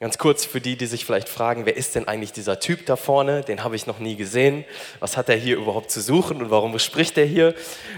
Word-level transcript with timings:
Ganz 0.00 0.16
kurz 0.16 0.44
für 0.44 0.60
die, 0.60 0.76
die 0.76 0.86
sich 0.86 1.04
vielleicht 1.04 1.28
fragen, 1.28 1.66
wer 1.66 1.76
ist 1.76 1.96
denn 1.96 2.06
eigentlich 2.06 2.32
dieser 2.32 2.60
Typ 2.60 2.86
da 2.86 2.94
vorne? 2.94 3.42
Den 3.42 3.64
habe 3.64 3.74
ich 3.74 3.88
noch 3.88 3.98
nie 3.98 4.14
gesehen. 4.14 4.64
Was 5.00 5.16
hat 5.16 5.28
er 5.28 5.34
hier 5.34 5.56
überhaupt 5.56 5.90
zu 5.90 6.00
suchen 6.00 6.40
und 6.40 6.52
warum 6.52 6.78
spricht 6.78 7.18
er 7.18 7.24
hier? 7.24 7.52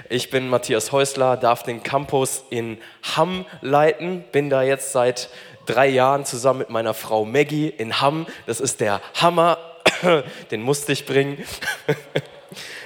Ich 0.08 0.30
bin 0.30 0.48
Matthias 0.48 0.92
Häusler, 0.92 1.36
darf 1.36 1.62
den 1.62 1.82
Campus 1.82 2.44
in 2.48 2.78
Hamm 3.02 3.44
leiten, 3.60 4.24
bin 4.32 4.48
da 4.48 4.62
jetzt 4.62 4.92
seit 4.92 5.28
drei 5.66 5.88
Jahren 5.88 6.24
zusammen 6.24 6.60
mit 6.60 6.71
meiner 6.71 6.94
Frau 6.94 7.26
Maggie 7.26 7.68
in 7.68 8.01
Hamm. 8.01 8.27
Das 8.46 8.61
ist 8.61 8.80
der 8.80 9.03
Hammer, 9.21 9.59
den 10.51 10.62
musste 10.62 10.93
ich 10.93 11.05
bringen. 11.05 11.45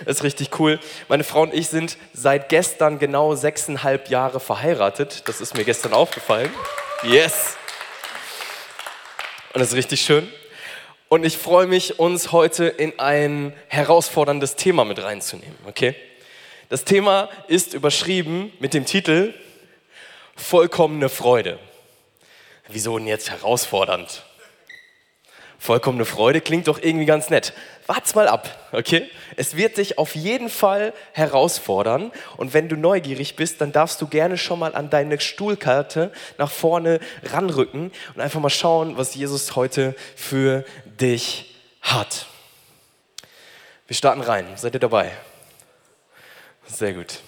Das 0.01 0.07
ist 0.17 0.25
richtig 0.25 0.59
cool. 0.59 0.81
Meine 1.07 1.23
Frau 1.23 1.43
und 1.43 1.55
ich 1.55 1.69
sind 1.69 1.99
seit 2.15 2.49
gestern 2.49 2.99
genau 2.99 3.37
sechseinhalb 3.37 4.11
Jahre 4.11 4.41
verheiratet. 4.41 5.23
Das 5.27 5.41
ist 5.41 5.57
mir 5.57 5.63
gestern 5.63 5.93
aufgefallen. 5.93 6.51
Yes! 7.05 7.57
Und 9.55 9.61
das 9.61 9.69
ist 9.69 9.77
richtig 9.77 10.01
schön. 10.01 10.29
Und 11.09 11.25
ich 11.25 11.39
freue 11.39 11.69
mich, 11.69 12.01
uns 12.01 12.33
heute 12.33 12.65
in 12.65 12.99
ein 12.99 13.55
herausforderndes 13.69 14.57
Thema 14.57 14.85
mit 14.85 15.01
reinzunehmen. 15.01 15.55
Okay? 15.67 15.95
Das 16.71 16.85
Thema 16.85 17.29
ist 17.47 17.73
überschrieben 17.73 18.53
mit 18.59 18.75
dem 18.75 18.85
Titel 18.85 19.33
Vollkommene 20.35 21.09
Freude. 21.09 21.61
Wieso 22.67 22.99
denn 22.99 23.07
jetzt 23.07 23.31
herausfordernd? 23.31 24.25
Vollkommene 25.65 26.05
Freude 26.05 26.43
klingt 26.43 26.69
doch 26.69 26.79
irgendwie 26.79 27.07
ganz 27.07 27.31
nett. 27.31 27.55
Wart's 27.87 28.15
mal 28.15 28.29
ab, 28.29 28.69
okay? 28.73 29.09
Es 29.37 29.57
wird 29.57 29.79
dich 29.79 29.97
auf 29.97 30.15
jeden 30.15 30.51
Fall 30.51 30.93
herausfordern. 31.13 32.13
Und 32.37 32.53
wenn 32.53 32.69
du 32.69 32.77
neugierig 32.77 33.35
bist, 33.35 33.63
dann 33.63 33.73
darfst 33.73 34.03
du 34.03 34.07
gerne 34.07 34.37
schon 34.37 34.59
mal 34.59 34.75
an 34.75 34.91
deine 34.91 35.19
Stuhlkarte 35.19 36.13
nach 36.37 36.51
vorne 36.51 37.01
ranrücken 37.23 37.93
und 38.15 38.21
einfach 38.21 38.41
mal 38.41 38.51
schauen, 38.51 38.99
was 38.99 39.15
Jesus 39.15 39.57
heute 39.57 39.97
für 40.17 40.67
dich 41.01 41.57
hat. 41.81 42.27
Wir 43.87 43.97
starten 43.97 44.21
rein. 44.21 44.47
Seid 44.57 44.75
ihr 44.75 44.81
dabei? 44.81 45.13
Sehr 46.67 46.93
gut. 46.93 47.21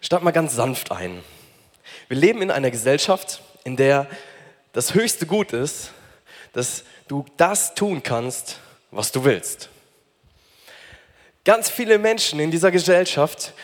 Start 0.00 0.22
mal 0.22 0.30
ganz 0.30 0.54
sanft 0.56 0.92
ein. 0.92 1.22
Wir 2.08 2.16
leben 2.16 2.40
in 2.40 2.50
einer 2.50 2.70
Gesellschaft, 2.70 3.42
in 3.64 3.76
der 3.76 4.06
das 4.72 4.94
höchste 4.94 5.26
Gut 5.26 5.52
ist, 5.52 5.92
dass 6.52 6.84
du 7.08 7.24
das 7.36 7.74
tun 7.74 8.02
kannst, 8.02 8.58
was 8.90 9.12
du 9.12 9.24
willst. 9.24 9.68
Ganz 11.44 11.70
viele 11.70 11.98
Menschen 11.98 12.38
in 12.38 12.50
dieser 12.50 12.70
Gesellschaft 12.70 13.54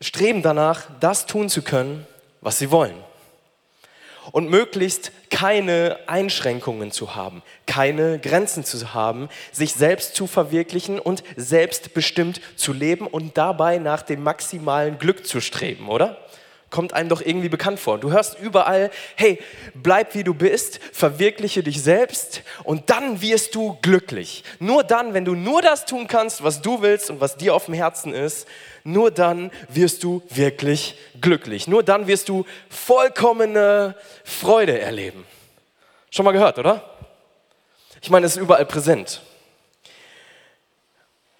streben 0.00 0.42
danach, 0.42 0.84
das 1.00 1.26
tun 1.26 1.48
zu 1.48 1.62
können, 1.62 2.06
was 2.40 2.58
sie 2.58 2.70
wollen. 2.70 2.96
Und 4.32 4.50
möglichst 4.50 5.12
keine 5.30 5.98
Einschränkungen 6.06 6.90
zu 6.90 7.14
haben, 7.14 7.42
keine 7.66 8.18
Grenzen 8.18 8.64
zu 8.64 8.94
haben, 8.94 9.28
sich 9.52 9.74
selbst 9.74 10.16
zu 10.16 10.26
verwirklichen 10.26 10.98
und 10.98 11.22
selbstbestimmt 11.36 12.40
zu 12.56 12.72
leben 12.72 13.06
und 13.06 13.36
dabei 13.38 13.78
nach 13.78 14.02
dem 14.02 14.22
maximalen 14.22 14.98
Glück 14.98 15.26
zu 15.26 15.40
streben, 15.40 15.88
oder? 15.88 16.25
Kommt 16.70 16.92
einem 16.92 17.08
doch 17.08 17.20
irgendwie 17.20 17.48
bekannt 17.48 17.78
vor. 17.78 17.98
Du 17.98 18.10
hörst 18.10 18.38
überall, 18.38 18.90
hey, 19.14 19.38
bleib 19.74 20.14
wie 20.14 20.24
du 20.24 20.34
bist, 20.34 20.80
verwirkliche 20.92 21.62
dich 21.62 21.82
selbst 21.82 22.42
und 22.64 22.90
dann 22.90 23.22
wirst 23.22 23.54
du 23.54 23.78
glücklich. 23.82 24.42
Nur 24.58 24.82
dann, 24.82 25.14
wenn 25.14 25.24
du 25.24 25.34
nur 25.34 25.62
das 25.62 25.86
tun 25.86 26.08
kannst, 26.08 26.42
was 26.42 26.62
du 26.62 26.82
willst 26.82 27.10
und 27.10 27.20
was 27.20 27.36
dir 27.36 27.54
auf 27.54 27.66
dem 27.66 27.74
Herzen 27.74 28.12
ist, 28.12 28.48
nur 28.84 29.10
dann 29.10 29.50
wirst 29.68 30.02
du 30.02 30.22
wirklich 30.28 30.98
glücklich. 31.20 31.68
Nur 31.68 31.82
dann 31.82 32.06
wirst 32.06 32.28
du 32.28 32.44
vollkommene 32.68 33.94
Freude 34.24 34.78
erleben. 34.78 35.24
Schon 36.10 36.24
mal 36.24 36.32
gehört, 36.32 36.58
oder? 36.58 36.82
Ich 38.00 38.10
meine, 38.10 38.26
es 38.26 38.36
ist 38.36 38.42
überall 38.42 38.66
präsent. 38.66 39.22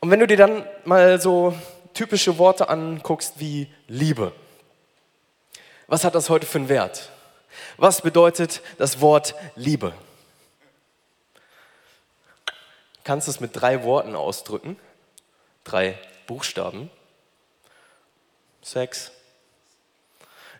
Und 0.00 0.10
wenn 0.10 0.20
du 0.20 0.26
dir 0.26 0.36
dann 0.36 0.64
mal 0.84 1.20
so 1.20 1.54
typische 1.94 2.38
Worte 2.38 2.68
anguckst 2.68 3.34
wie 3.38 3.68
Liebe, 3.88 4.32
was 5.86 6.04
hat 6.04 6.14
das 6.14 6.28
heute 6.28 6.46
für 6.46 6.58
einen 6.58 6.68
Wert? 6.68 7.10
Was 7.76 8.02
bedeutet 8.02 8.60
das 8.78 9.00
Wort 9.00 9.34
Liebe? 9.54 9.94
Kannst 13.04 13.28
du 13.28 13.30
es 13.30 13.40
mit 13.40 13.52
drei 13.54 13.84
Worten 13.84 14.16
ausdrücken? 14.16 14.78
Drei 15.64 15.98
Buchstaben. 16.26 16.90
Sex. 18.62 19.12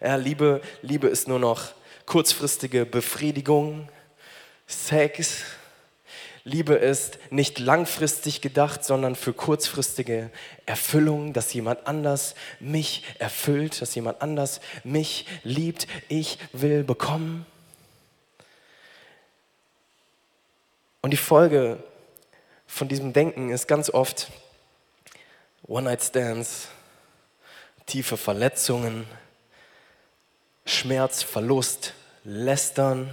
Ja, 0.00 0.14
Liebe, 0.14 0.60
Liebe 0.82 1.08
ist 1.08 1.26
nur 1.26 1.40
noch 1.40 1.72
kurzfristige 2.06 2.86
Befriedigung. 2.86 3.88
Sex 4.68 5.42
Liebe 6.46 6.74
ist 6.74 7.18
nicht 7.30 7.58
langfristig 7.58 8.40
gedacht, 8.40 8.84
sondern 8.84 9.16
für 9.16 9.32
kurzfristige 9.32 10.30
Erfüllung, 10.64 11.32
dass 11.32 11.52
jemand 11.52 11.88
anders 11.88 12.36
mich 12.60 13.02
erfüllt, 13.18 13.82
dass 13.82 13.96
jemand 13.96 14.22
anders 14.22 14.60
mich 14.84 15.26
liebt. 15.42 15.88
Ich 16.08 16.38
will 16.52 16.84
bekommen. 16.84 17.46
Und 21.02 21.10
die 21.10 21.16
Folge 21.16 21.82
von 22.68 22.86
diesem 22.86 23.12
Denken 23.12 23.50
ist 23.50 23.66
ganz 23.66 23.90
oft 23.90 24.30
One-Night-Stands, 25.66 26.68
tiefe 27.86 28.16
Verletzungen, 28.16 29.04
Schmerz, 30.64 31.24
Verlust, 31.24 31.94
Lästern, 32.22 33.10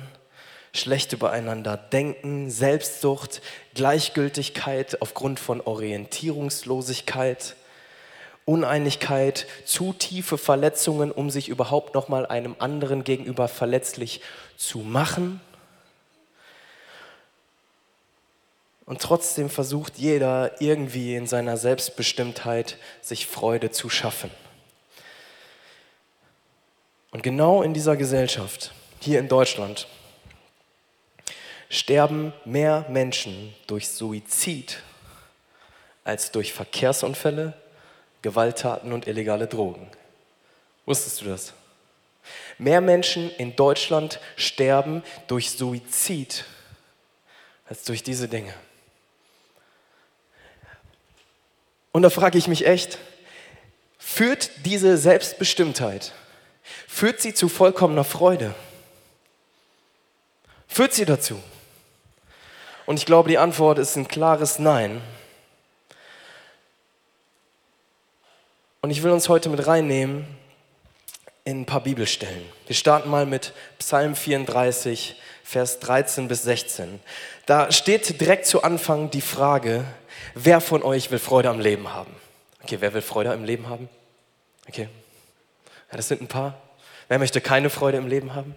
schlecht 0.74 1.14
übereinander 1.14 1.78
denken, 1.78 2.50
Selbstsucht, 2.50 3.42
Gleichgültigkeit 3.76 5.02
aufgrund 5.02 5.40
von 5.40 5.62
Orientierungslosigkeit, 5.62 7.56
Uneinigkeit, 8.46 9.48
zu 9.66 9.94
tiefe 9.94 10.38
Verletzungen, 10.38 11.12
um 11.12 11.30
sich 11.30 11.48
überhaupt 11.48 11.94
noch 11.94 12.10
mal 12.10 12.26
einem 12.26 12.56
anderen 12.60 13.04
gegenüber 13.04 13.48
verletzlich 13.48 14.22
zu 14.58 14.80
machen. 14.80 15.40
Und 18.86 19.02
trotzdem 19.02 19.50
versucht 19.50 19.98
jeder 19.98 20.60
irgendwie 20.60 21.16
in 21.16 21.26
seiner 21.26 21.56
Selbstbestimmtheit 21.56 22.78
sich 23.02 23.28
Freude 23.28 23.72
zu 23.72 23.90
schaffen. 23.90 24.30
Und 27.12 27.24
genau 27.24 27.62
in 27.62 27.74
dieser 27.74 27.96
Gesellschaft, 27.96 28.74
hier 29.00 29.20
in 29.20 29.30
Deutschland, 29.30 29.88
sterben 31.74 32.34
mehr 32.46 32.86
Menschen 32.88 33.56
durch 33.66 33.90
Suizid 33.90 34.84
als 36.04 36.30
durch 36.32 36.54
Verkehrsunfälle, 36.54 37.54
Gewalttaten 38.22 38.94
und 38.94 39.08
illegale 39.08 39.48
Drogen. 39.48 39.90
Wusstest 40.86 41.22
du 41.22 41.26
das? 41.26 41.54
Mehr 42.60 42.80
Menschen 42.80 43.32
in 43.38 43.56
Deutschland 43.56 44.20
sterben 44.36 45.02
durch 45.28 45.50
Suizid 45.50 46.46
als 47.68 47.84
durch 47.86 48.04
diese 48.04 48.28
Dinge. 48.28 48.54
Und 51.92 52.04
da 52.04 52.12
frage 52.12 52.38
ich 52.38 52.48
mich 52.48 52.68
echt, 52.68 53.00
führt 53.98 54.52
diese 54.66 54.96
Selbstbestimmtheit, 54.96 56.14
führt 56.88 57.20
sie 57.20 57.34
zu 57.34 57.50
vollkommener 57.50 58.04
Freude? 58.04 58.54
Führt 60.68 60.94
sie 60.94 61.06
dazu? 61.06 61.42
Und 62.86 62.98
ich 62.98 63.06
glaube, 63.06 63.30
die 63.30 63.38
Antwort 63.38 63.80
ist 63.80 63.96
ein 63.96 64.08
klares 64.08 64.60
Nein. 64.60 65.02
Und 68.82 68.90
ich 68.90 69.02
will 69.04 69.12
uns 69.12 69.30
heute 69.30 69.50
mit 69.50 69.66
reinnehmen 69.66 70.28
in 71.46 71.62
ein 71.62 71.66
paar 71.66 71.82
Bibelstellen. 71.82 72.44
Wir 72.68 72.76
starten 72.76 73.10
mal 73.10 73.26
mit 73.26 73.54
Psalm 73.80 74.16
34, 74.16 75.16
Vers 75.44 75.80
13 75.80 76.28
bis 76.28 76.44
16. 76.44 77.00
Da 77.46 77.72
steht 77.72 78.20
direkt 78.20 78.46
zu 78.46 78.64
Anfang 78.64 79.10
die 79.10 79.22
Frage, 79.22 79.86
wer 80.36 80.62
von 80.62 80.84
euch 80.84 81.12
will 81.12 81.20
Freude 81.20 81.50
am 81.50 81.60
Leben 81.60 81.94
haben? 81.94 82.14
Okay, 82.64 82.78
wer 82.80 82.94
will 82.94 83.02
Freude 83.02 83.34
im 83.34 83.44
Leben 83.44 83.70
haben? 83.70 83.90
Okay, 84.68 84.88
ja, 85.92 85.98
das 85.98 86.08
sind 86.08 86.22
ein 86.22 86.28
paar. 86.28 86.58
Wer 87.10 87.20
möchte 87.20 87.42
keine 87.42 87.70
Freude 87.70 87.98
im 87.98 88.08
Leben 88.08 88.36
haben? 88.36 88.56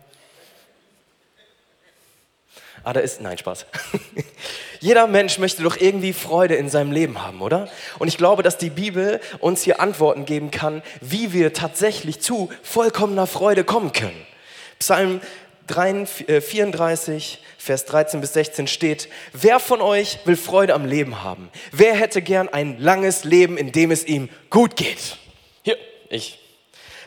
Ah, 2.86 2.92
da 2.92 3.00
ist, 3.00 3.20
nein, 3.20 3.36
Spaß. 3.36 3.66
Jeder 4.80 5.08
Mensch 5.08 5.40
möchte 5.40 5.64
doch 5.64 5.76
irgendwie 5.76 6.12
Freude 6.12 6.54
in 6.54 6.68
seinem 6.68 6.92
Leben 6.92 7.20
haben, 7.20 7.42
oder? 7.42 7.68
Und 7.98 8.06
ich 8.06 8.16
glaube, 8.16 8.44
dass 8.44 8.58
die 8.58 8.70
Bibel 8.70 9.20
uns 9.40 9.62
hier 9.62 9.80
Antworten 9.80 10.24
geben 10.24 10.52
kann, 10.52 10.84
wie 11.00 11.32
wir 11.32 11.52
tatsächlich 11.52 12.20
zu 12.20 12.48
vollkommener 12.62 13.26
Freude 13.26 13.64
kommen 13.64 13.90
können. 13.90 14.24
Psalm 14.78 15.20
34, 15.66 16.28
äh, 16.28 17.60
Vers 17.60 17.86
13 17.86 18.20
bis 18.20 18.34
16 18.34 18.68
steht, 18.68 19.08
wer 19.32 19.58
von 19.58 19.80
euch 19.80 20.20
will 20.24 20.36
Freude 20.36 20.72
am 20.72 20.84
Leben 20.84 21.24
haben? 21.24 21.50
Wer 21.72 21.96
hätte 21.96 22.22
gern 22.22 22.48
ein 22.48 22.78
langes 22.78 23.24
Leben, 23.24 23.58
in 23.58 23.72
dem 23.72 23.90
es 23.90 24.04
ihm 24.04 24.28
gut 24.48 24.76
geht? 24.76 25.16
Hier, 25.62 25.76
ich. 26.08 26.38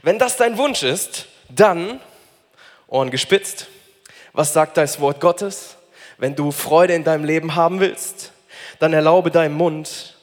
Wenn 0.01 0.19
das 0.19 0.35
dein 0.35 0.57
Wunsch 0.57 0.83
ist, 0.83 1.27
dann, 1.47 2.01
Ohren 2.89 3.11
gespitzt, 3.11 3.67
Was 4.33 4.53
sagt 4.53 4.77
das 4.77 4.99
Wort 4.99 5.19
Gottes? 5.19 5.77
Wenn 6.17 6.35
du 6.35 6.51
Freude 6.51 6.93
in 6.93 7.03
deinem 7.03 7.23
Leben 7.23 7.55
haben 7.55 7.79
willst, 7.79 8.31
dann 8.79 8.93
erlaube 8.93 9.31
deinem 9.31 9.55
Mund 9.55 10.15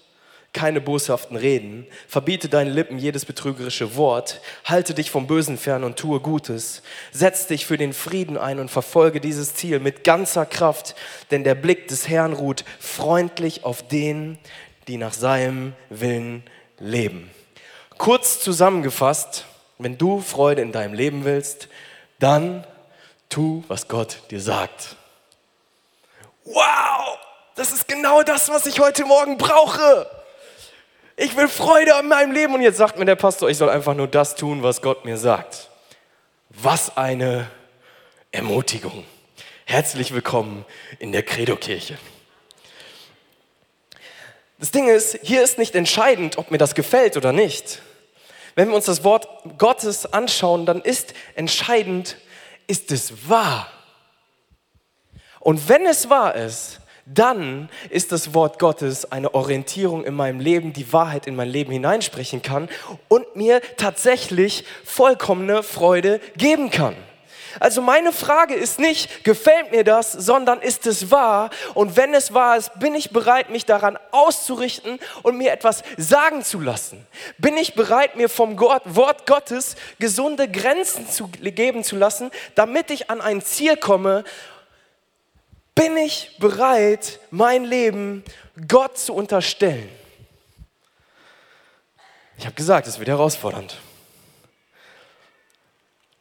keine 0.56 0.80
boshaften 0.80 1.36
Reden, 1.36 1.86
verbiete 2.08 2.48
deinen 2.48 2.72
Lippen 2.72 2.98
jedes 2.98 3.26
betrügerische 3.26 3.94
Wort, 3.94 4.40
halte 4.64 4.94
dich 4.94 5.10
vom 5.10 5.26
Bösen 5.26 5.58
fern 5.58 5.84
und 5.84 5.96
tue 5.98 6.18
Gutes, 6.18 6.82
setz 7.12 7.46
dich 7.46 7.66
für 7.66 7.76
den 7.76 7.92
Frieden 7.92 8.38
ein 8.38 8.58
und 8.58 8.70
verfolge 8.70 9.20
dieses 9.20 9.54
Ziel 9.54 9.80
mit 9.80 10.02
ganzer 10.02 10.46
Kraft, 10.46 10.96
denn 11.30 11.44
der 11.44 11.54
Blick 11.54 11.88
des 11.88 12.08
Herrn 12.08 12.32
ruht 12.32 12.64
freundlich 12.80 13.64
auf 13.64 13.86
denen, 13.86 14.38
die 14.88 14.96
nach 14.96 15.12
seinem 15.12 15.74
Willen 15.90 16.42
leben. 16.78 17.30
Kurz 17.98 18.40
zusammengefasst, 18.40 19.44
wenn 19.78 19.98
du 19.98 20.20
Freude 20.20 20.62
in 20.62 20.72
deinem 20.72 20.94
Leben 20.94 21.26
willst, 21.26 21.68
dann 22.18 22.64
tu, 23.28 23.64
was 23.68 23.88
Gott 23.88 24.22
dir 24.30 24.40
sagt. 24.40 24.96
Wow, 26.44 27.18
das 27.54 27.72
ist 27.72 27.88
genau 27.88 28.22
das, 28.22 28.48
was 28.48 28.66
ich 28.66 28.80
heute 28.80 29.04
Morgen 29.04 29.38
brauche. 29.38 30.08
Ich 31.16 31.36
will 31.36 31.48
Freude 31.48 31.96
an 31.96 32.08
meinem 32.08 32.32
Leben 32.32 32.54
und 32.54 32.60
jetzt 32.62 32.76
sagt 32.76 32.98
mir 32.98 33.04
der 33.04 33.16
Pastor, 33.16 33.48
ich 33.48 33.56
soll 33.56 33.70
einfach 33.70 33.94
nur 33.94 34.06
das 34.06 34.36
tun, 34.36 34.62
was 34.62 34.82
Gott 34.82 35.04
mir 35.04 35.16
sagt. 35.16 35.70
Was 36.50 36.96
eine 36.96 37.50
Ermutigung. 38.32 39.04
Herzlich 39.64 40.12
willkommen 40.12 40.64
in 40.98 41.12
der 41.12 41.22
Credo-Kirche. 41.22 41.98
Das 44.58 44.70
Ding 44.70 44.88
ist, 44.88 45.18
hier 45.22 45.42
ist 45.42 45.58
nicht 45.58 45.74
entscheidend, 45.74 46.38
ob 46.38 46.50
mir 46.50 46.58
das 46.58 46.74
gefällt 46.74 47.16
oder 47.16 47.32
nicht. 47.32 47.82
Wenn 48.54 48.68
wir 48.68 48.76
uns 48.76 48.86
das 48.86 49.04
Wort 49.04 49.28
Gottes 49.58 50.12
anschauen, 50.12 50.64
dann 50.64 50.80
ist 50.80 51.14
entscheidend, 51.34 52.16
ist 52.66 52.90
es 52.92 53.28
wahr? 53.28 53.68
Und 55.40 55.68
wenn 55.68 55.86
es 55.86 56.10
wahr 56.10 56.34
ist, 56.34 56.80
dann 57.06 57.68
ist 57.88 58.10
das 58.10 58.34
Wort 58.34 58.58
Gottes 58.58 59.10
eine 59.12 59.32
Orientierung 59.32 60.04
in 60.04 60.14
meinem 60.14 60.40
Leben, 60.40 60.72
die 60.72 60.92
Wahrheit 60.92 61.28
in 61.28 61.36
mein 61.36 61.48
Leben 61.48 61.70
hineinsprechen 61.70 62.42
kann 62.42 62.68
und 63.08 63.36
mir 63.36 63.60
tatsächlich 63.76 64.64
vollkommene 64.84 65.62
Freude 65.62 66.20
geben 66.36 66.70
kann. 66.70 66.96
Also 67.60 67.80
meine 67.80 68.12
Frage 68.12 68.54
ist 68.54 68.78
nicht, 68.78 69.24
gefällt 69.24 69.70
mir 69.72 69.84
das, 69.84 70.12
sondern 70.12 70.60
ist 70.60 70.86
es 70.86 71.10
wahr? 71.10 71.50
Und 71.74 71.96
wenn 71.96 72.14
es 72.14 72.34
wahr 72.34 72.56
ist, 72.56 72.78
bin 72.78 72.94
ich 72.94 73.10
bereit, 73.10 73.50
mich 73.50 73.64
daran 73.64 73.98
auszurichten 74.10 74.98
und 75.22 75.36
mir 75.36 75.52
etwas 75.52 75.82
sagen 75.96 76.44
zu 76.44 76.60
lassen? 76.60 77.06
Bin 77.38 77.56
ich 77.56 77.74
bereit, 77.74 78.16
mir 78.16 78.28
vom 78.28 78.58
Wort 78.58 79.26
Gottes 79.26 79.76
gesunde 79.98 80.50
Grenzen 80.50 81.08
zu 81.08 81.28
geben 81.28 81.84
zu 81.84 81.96
lassen, 81.96 82.30
damit 82.54 82.90
ich 82.90 83.10
an 83.10 83.20
ein 83.20 83.42
Ziel 83.42 83.76
komme? 83.76 84.24
Bin 85.74 85.96
ich 85.96 86.36
bereit, 86.38 87.20
mein 87.30 87.64
Leben 87.64 88.24
Gott 88.68 88.98
zu 88.98 89.14
unterstellen? 89.14 89.88
Ich 92.38 92.44
habe 92.44 92.54
gesagt, 92.54 92.86
es 92.86 92.98
wird 92.98 93.08
herausfordernd 93.08 93.76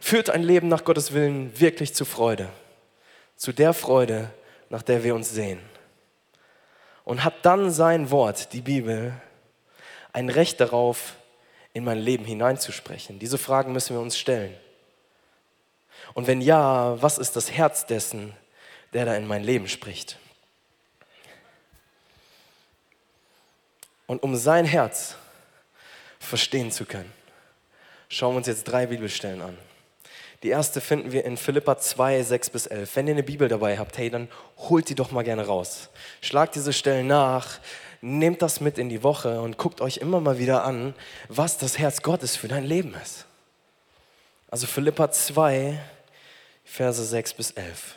führt 0.05 0.29
ein 0.29 0.43
Leben 0.43 0.67
nach 0.67 0.83
Gottes 0.83 1.13
Willen 1.13 1.59
wirklich 1.59 1.95
zu 1.95 2.05
Freude, 2.05 2.47
zu 3.37 3.51
der 3.51 3.73
Freude, 3.73 4.31
nach 4.69 4.83
der 4.83 5.03
wir 5.03 5.15
uns 5.15 5.31
sehen. 5.31 5.59
Und 7.03 7.23
hat 7.23 7.43
dann 7.43 7.71
sein 7.71 8.11
Wort, 8.11 8.53
die 8.53 8.61
Bibel, 8.61 9.19
ein 10.13 10.29
Recht 10.29 10.59
darauf, 10.59 11.15
in 11.73 11.83
mein 11.83 11.97
Leben 11.97 12.23
hineinzusprechen? 12.23 13.17
Diese 13.17 13.39
Fragen 13.39 13.73
müssen 13.73 13.95
wir 13.95 13.99
uns 13.99 14.15
stellen. 14.15 14.55
Und 16.13 16.27
wenn 16.27 16.39
ja, 16.39 17.01
was 17.01 17.17
ist 17.17 17.35
das 17.35 17.49
Herz 17.49 17.87
dessen, 17.87 18.31
der 18.93 19.05
da 19.05 19.15
in 19.15 19.25
mein 19.25 19.43
Leben 19.43 19.67
spricht? 19.67 20.19
Und 24.05 24.21
um 24.21 24.35
sein 24.35 24.65
Herz 24.65 25.15
verstehen 26.19 26.71
zu 26.71 26.85
können, 26.85 27.11
schauen 28.07 28.33
wir 28.33 28.37
uns 28.37 28.47
jetzt 28.47 28.65
drei 28.65 28.85
Bibelstellen 28.85 29.41
an. 29.41 29.57
Die 30.45 30.51
erste 30.51 30.79
finden 30.79 31.11
wir 31.11 31.25
in 31.25 31.37
Philippa 31.37 31.79
2, 31.79 32.21
6 32.21 32.51
bis 32.51 32.67
11. 32.67 32.95
Wenn 32.95 33.07
ihr 33.07 33.15
eine 33.15 33.23
Bibel 33.23 33.47
dabei 33.47 33.79
habt, 33.79 33.97
hey, 33.97 34.11
dann 34.11 34.29
holt 34.59 34.87
die 34.89 34.93
doch 34.93 35.09
mal 35.09 35.23
gerne 35.23 35.47
raus. 35.47 35.89
Schlagt 36.21 36.53
diese 36.53 36.71
Stellen 36.71 37.07
nach, 37.07 37.57
nehmt 37.99 38.43
das 38.43 38.61
mit 38.61 38.77
in 38.77 38.87
die 38.87 39.01
Woche 39.01 39.41
und 39.41 39.57
guckt 39.57 39.81
euch 39.81 39.97
immer 39.97 40.21
mal 40.21 40.37
wieder 40.37 40.63
an, 40.63 40.93
was 41.29 41.57
das 41.57 41.79
Herz 41.79 42.03
Gottes 42.03 42.35
für 42.35 42.47
dein 42.47 42.63
Leben 42.63 42.93
ist. 43.01 43.25
Also 44.47 44.67
Philippa 44.67 45.09
2, 45.09 45.79
Verse 46.63 47.03
6 47.03 47.33
bis 47.33 47.49
11. 47.49 47.95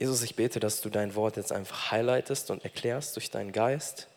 Jesus, 0.00 0.22
ich 0.22 0.34
bete, 0.34 0.58
dass 0.58 0.80
du 0.80 0.90
dein 0.90 1.14
Wort 1.14 1.36
jetzt 1.36 1.52
einfach 1.52 1.92
highlightest 1.92 2.50
und 2.50 2.64
erklärst 2.64 3.14
durch 3.14 3.30
deinen 3.30 3.52
Geist. 3.52 4.08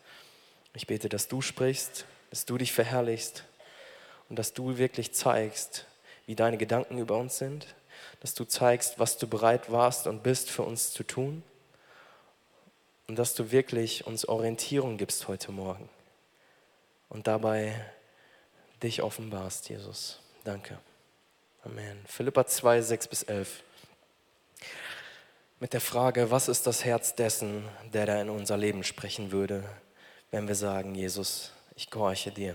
Ich 0.74 0.88
bete, 0.88 1.08
dass 1.08 1.28
du 1.28 1.40
sprichst, 1.40 2.06
dass 2.30 2.44
du 2.44 2.58
dich 2.58 2.72
verherrlichst 2.72 3.44
und 4.30 4.38
dass 4.38 4.54
du 4.54 4.78
wirklich 4.78 5.12
zeigst, 5.12 5.86
wie 6.24 6.36
deine 6.36 6.56
Gedanken 6.56 6.96
über 6.98 7.18
uns 7.18 7.36
sind, 7.36 7.66
dass 8.20 8.32
du 8.34 8.44
zeigst, 8.44 8.98
was 8.98 9.18
du 9.18 9.26
bereit 9.26 9.70
warst 9.70 10.06
und 10.06 10.22
bist 10.22 10.50
für 10.50 10.62
uns 10.62 10.92
zu 10.92 11.02
tun 11.02 11.42
und 13.08 13.18
dass 13.18 13.34
du 13.34 13.50
wirklich 13.50 14.06
uns 14.06 14.24
Orientierung 14.24 14.96
gibst 14.96 15.26
heute 15.26 15.50
Morgen 15.50 15.88
und 17.08 17.26
dabei 17.26 17.74
dich 18.82 19.02
offenbarst, 19.02 19.68
Jesus. 19.68 20.20
Danke. 20.44 20.78
Amen. 21.64 22.00
Philippa 22.06 22.46
2, 22.46 22.80
6 22.80 23.08
bis 23.08 23.22
11. 23.24 23.62
Mit 25.58 25.72
der 25.74 25.80
Frage, 25.80 26.30
was 26.30 26.48
ist 26.48 26.66
das 26.66 26.84
Herz 26.84 27.14
dessen, 27.16 27.68
der 27.92 28.06
da 28.06 28.20
in 28.22 28.30
unser 28.30 28.56
Leben 28.56 28.84
sprechen 28.84 29.32
würde, 29.32 29.68
wenn 30.30 30.46
wir 30.48 30.54
sagen, 30.54 30.94
Jesus, 30.94 31.52
ich 31.74 31.90
gehorche 31.90 32.30
dir. 32.30 32.54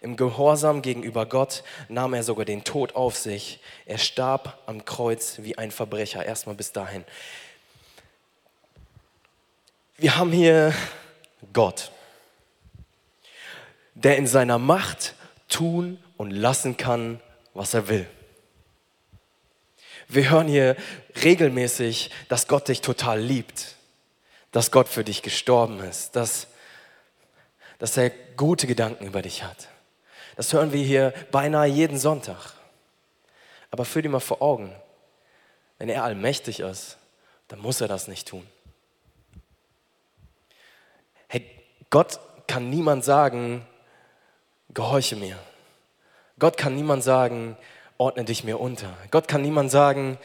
im 0.00 0.16
Gehorsam 0.16 0.82
gegenüber 0.82 1.26
Gott 1.26 1.64
nahm 1.88 2.14
er 2.14 2.22
sogar 2.22 2.44
den 2.44 2.64
Tod 2.64 2.94
auf 2.94 3.16
sich. 3.16 3.60
Er 3.84 3.98
starb 3.98 4.58
am 4.66 4.84
Kreuz 4.84 5.38
wie 5.38 5.58
ein 5.58 5.70
Verbrecher. 5.70 6.24
Erstmal 6.24 6.54
bis 6.54 6.72
dahin. 6.72 7.04
Wir 9.96 10.16
haben 10.16 10.30
hier 10.30 10.72
Gott, 11.52 11.90
der 13.94 14.16
in 14.16 14.28
seiner 14.28 14.58
Macht 14.58 15.14
tun 15.48 15.98
und 16.16 16.30
lassen 16.30 16.76
kann, 16.76 17.20
was 17.54 17.74
er 17.74 17.88
will. 17.88 18.06
Wir 20.06 20.30
hören 20.30 20.46
hier 20.46 20.76
regelmäßig, 21.24 22.10
dass 22.28 22.46
Gott 22.46 22.68
dich 22.68 22.80
total 22.80 23.20
liebt, 23.20 23.74
dass 24.52 24.70
Gott 24.70 24.88
für 24.88 25.02
dich 25.02 25.22
gestorben 25.22 25.80
ist, 25.80 26.14
dass, 26.14 26.46
dass 27.78 27.96
er 27.96 28.10
gute 28.36 28.68
Gedanken 28.68 29.04
über 29.04 29.22
dich 29.22 29.42
hat. 29.42 29.68
Das 30.38 30.52
hören 30.52 30.72
wir 30.72 30.84
hier 30.84 31.12
beinahe 31.32 31.66
jeden 31.66 31.98
Sonntag. 31.98 32.52
Aber 33.72 33.84
führ 33.84 34.02
dir 34.02 34.08
mal 34.08 34.20
vor 34.20 34.40
Augen, 34.40 34.72
wenn 35.78 35.88
er 35.88 36.04
allmächtig 36.04 36.60
ist, 36.60 36.96
dann 37.48 37.58
muss 37.58 37.80
er 37.80 37.88
das 37.88 38.06
nicht 38.06 38.28
tun. 38.28 38.46
Hey, 41.26 41.44
Gott 41.90 42.20
kann 42.46 42.70
niemand 42.70 43.04
sagen, 43.04 43.66
gehorche 44.68 45.16
mir. 45.16 45.36
Gott 46.38 46.56
kann 46.56 46.76
niemand 46.76 47.02
sagen, 47.02 47.56
ordne 47.96 48.24
dich 48.24 48.44
mir 48.44 48.60
unter. 48.60 48.96
Gott 49.10 49.26
kann 49.26 49.42
niemand 49.42 49.72
sagen, 49.72 50.18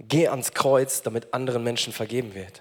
geh 0.00 0.26
ans 0.26 0.52
Kreuz, 0.52 1.02
damit 1.02 1.32
anderen 1.32 1.62
Menschen 1.62 1.92
vergeben 1.92 2.34
wird 2.34 2.60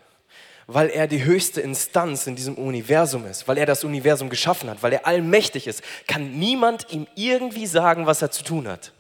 weil 0.74 0.90
er 0.90 1.08
die 1.08 1.24
höchste 1.24 1.62
Instanz 1.62 2.28
in 2.28 2.36
diesem 2.36 2.56
Universum 2.56 3.26
ist, 3.26 3.48
weil 3.48 3.58
er 3.58 3.66
das 3.66 3.84
Universum 3.84 4.30
geschaffen 4.30 4.70
hat, 4.70 4.82
weil 4.82 4.94
er 4.94 5.06
allmächtig 5.06 5.68
ist, 5.68 5.82
kann 6.08 6.40
niemand 6.40 6.88
ihm 6.92 7.08
irgendwie 7.16 7.68
sagen, 7.68 8.06
was 8.06 8.22
er 8.22 8.32
zu 8.32 8.44
tun 8.44 8.68
hat. 8.68 8.92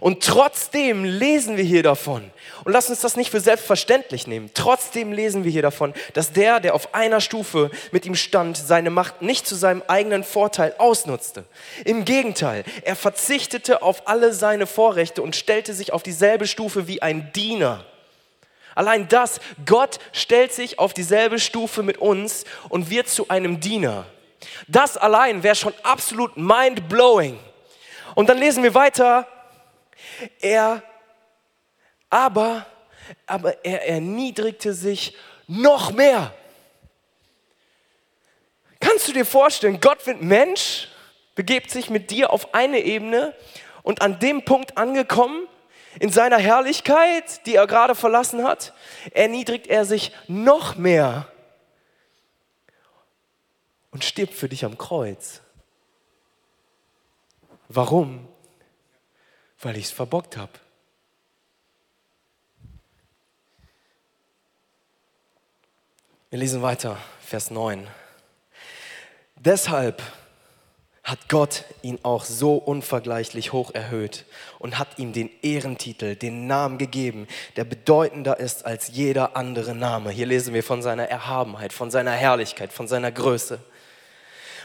Und 0.00 0.24
trotzdem 0.24 1.04
lesen 1.04 1.56
wir 1.56 1.64
hier 1.64 1.84
davon. 1.84 2.30
Und 2.64 2.72
lass 2.72 2.90
uns 2.90 3.00
das 3.00 3.16
nicht 3.16 3.30
für 3.30 3.40
selbstverständlich 3.40 4.26
nehmen. 4.26 4.50
Trotzdem 4.52 5.12
lesen 5.12 5.44
wir 5.44 5.52
hier 5.52 5.62
davon, 5.62 5.94
dass 6.14 6.32
der, 6.32 6.58
der 6.58 6.74
auf 6.74 6.94
einer 6.94 7.20
Stufe 7.20 7.70
mit 7.92 8.04
ihm 8.04 8.16
stand, 8.16 8.56
seine 8.56 8.90
Macht 8.90 9.22
nicht 9.22 9.46
zu 9.46 9.54
seinem 9.54 9.82
eigenen 9.86 10.24
Vorteil 10.24 10.74
ausnutzte. 10.78 11.44
Im 11.84 12.04
Gegenteil, 12.04 12.64
er 12.82 12.96
verzichtete 12.96 13.82
auf 13.82 14.08
alle 14.08 14.32
seine 14.32 14.66
Vorrechte 14.66 15.22
und 15.22 15.36
stellte 15.36 15.74
sich 15.74 15.92
auf 15.92 16.02
dieselbe 16.02 16.46
Stufe 16.46 16.88
wie 16.88 17.00
ein 17.00 17.32
Diener. 17.32 17.84
Allein 18.74 19.08
das, 19.08 19.40
Gott 19.66 19.98
stellt 20.12 20.52
sich 20.52 20.78
auf 20.78 20.94
dieselbe 20.94 21.38
Stufe 21.38 21.82
mit 21.82 21.98
uns 21.98 22.44
und 22.68 22.90
wird 22.90 23.08
zu 23.08 23.28
einem 23.28 23.60
Diener. 23.60 24.06
Das 24.68 24.96
allein 24.96 25.42
wäre 25.42 25.54
schon 25.54 25.74
absolut 25.82 26.36
mind-blowing. 26.36 27.38
Und 28.14 28.28
dann 28.28 28.38
lesen 28.38 28.62
wir 28.62 28.74
weiter, 28.74 29.26
er 30.40 30.82
aber, 32.10 32.66
aber 33.26 33.64
er 33.64 33.88
erniedrigte 33.88 34.72
sich 34.72 35.16
noch 35.46 35.92
mehr. 35.92 36.32
Kannst 38.80 39.08
du 39.08 39.12
dir 39.12 39.24
vorstellen, 39.24 39.80
Gott 39.80 40.06
wird 40.06 40.22
Mensch, 40.22 40.88
begebt 41.34 41.70
sich 41.70 41.90
mit 41.90 42.10
dir 42.10 42.30
auf 42.30 42.54
eine 42.54 42.80
Ebene 42.80 43.34
und 43.82 44.02
an 44.02 44.18
dem 44.18 44.44
Punkt 44.44 44.76
angekommen, 44.78 45.48
in 46.00 46.10
seiner 46.10 46.38
Herrlichkeit, 46.38 47.46
die 47.46 47.56
er 47.56 47.66
gerade 47.66 47.94
verlassen 47.94 48.44
hat, 48.44 48.72
erniedrigt 49.12 49.66
er 49.66 49.84
sich 49.84 50.12
noch 50.28 50.76
mehr 50.76 51.28
und 53.90 54.04
stirbt 54.04 54.34
für 54.34 54.48
dich 54.48 54.64
am 54.64 54.76
Kreuz. 54.76 55.40
Warum? 57.68 58.28
Weil 59.60 59.76
ich 59.76 59.86
es 59.86 59.90
verbockt 59.90 60.36
habe. 60.36 60.52
Wir 66.30 66.40
lesen 66.40 66.62
weiter, 66.62 66.98
Vers 67.20 67.52
9. 67.52 67.86
Deshalb 69.36 70.02
hat 71.04 71.28
Gott 71.28 71.64
ihn 71.82 71.98
auch 72.02 72.24
so 72.24 72.54
unvergleichlich 72.54 73.52
hoch 73.52 73.72
erhöht 73.74 74.24
und 74.58 74.78
hat 74.78 74.98
ihm 74.98 75.12
den 75.12 75.30
Ehrentitel, 75.42 76.16
den 76.16 76.46
Namen 76.46 76.78
gegeben, 76.78 77.28
der 77.56 77.64
bedeutender 77.64 78.40
ist 78.40 78.64
als 78.64 78.88
jeder 78.88 79.36
andere 79.36 79.74
Name. 79.74 80.10
Hier 80.10 80.24
lesen 80.24 80.54
wir 80.54 80.62
von 80.62 80.80
seiner 80.80 81.04
Erhabenheit, 81.04 81.74
von 81.74 81.90
seiner 81.90 82.12
Herrlichkeit, 82.12 82.72
von 82.72 82.88
seiner 82.88 83.12
Größe. 83.12 83.58